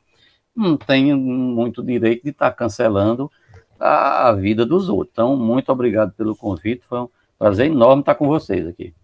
[0.54, 3.30] não tem muito direito de estar cancelando
[3.78, 5.10] a, vida dos outros.
[5.12, 8.94] Então, muito obrigado pelo convite, foi um prazer enorme estar com vocês aqui.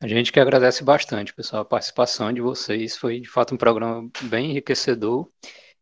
[0.00, 2.96] A gente que agradece bastante, pessoal, a participação de vocês.
[2.96, 5.28] Foi de fato um programa bem enriquecedor.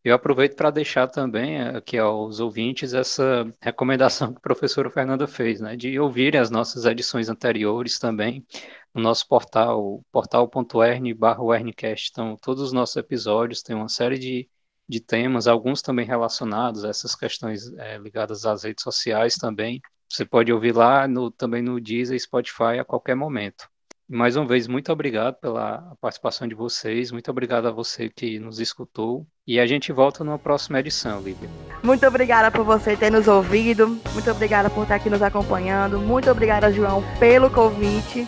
[0.03, 5.61] Eu aproveito para deixar também aqui aos ouvintes essa recomendação que a professora Fernanda fez,
[5.61, 8.47] né, de ouvirem as nossas edições anteriores também
[8.95, 12.09] no nosso portal, portal.ern.urncast.
[12.11, 14.49] Então, todos os nossos episódios têm uma série de,
[14.89, 19.81] de temas, alguns também relacionados a essas questões é, ligadas às redes sociais também.
[20.09, 23.69] Você pode ouvir lá no, também no Deezer e Spotify a qualquer momento.
[24.09, 28.61] Mais uma vez, muito obrigado pela participação de vocês, muito obrigado a você que nos
[28.61, 29.27] escutou.
[29.45, 31.49] E a gente volta numa próxima edição, Lívia.
[31.83, 36.31] Muito obrigada por você ter nos ouvido, muito obrigada por estar aqui nos acompanhando, muito
[36.31, 38.27] obrigada, João, pelo convite,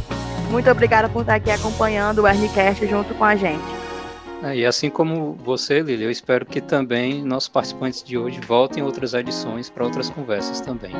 [0.50, 3.78] muito obrigada por estar aqui acompanhando o Ernicast junto com a gente.
[4.42, 8.82] É, e assim como você, Lili, eu espero que também nossos participantes de hoje voltem
[8.82, 10.92] em outras edições para outras conversas também.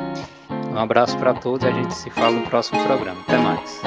[0.71, 3.21] Um abraço para todos e a gente se fala no próximo programa.
[3.21, 3.81] Até mais.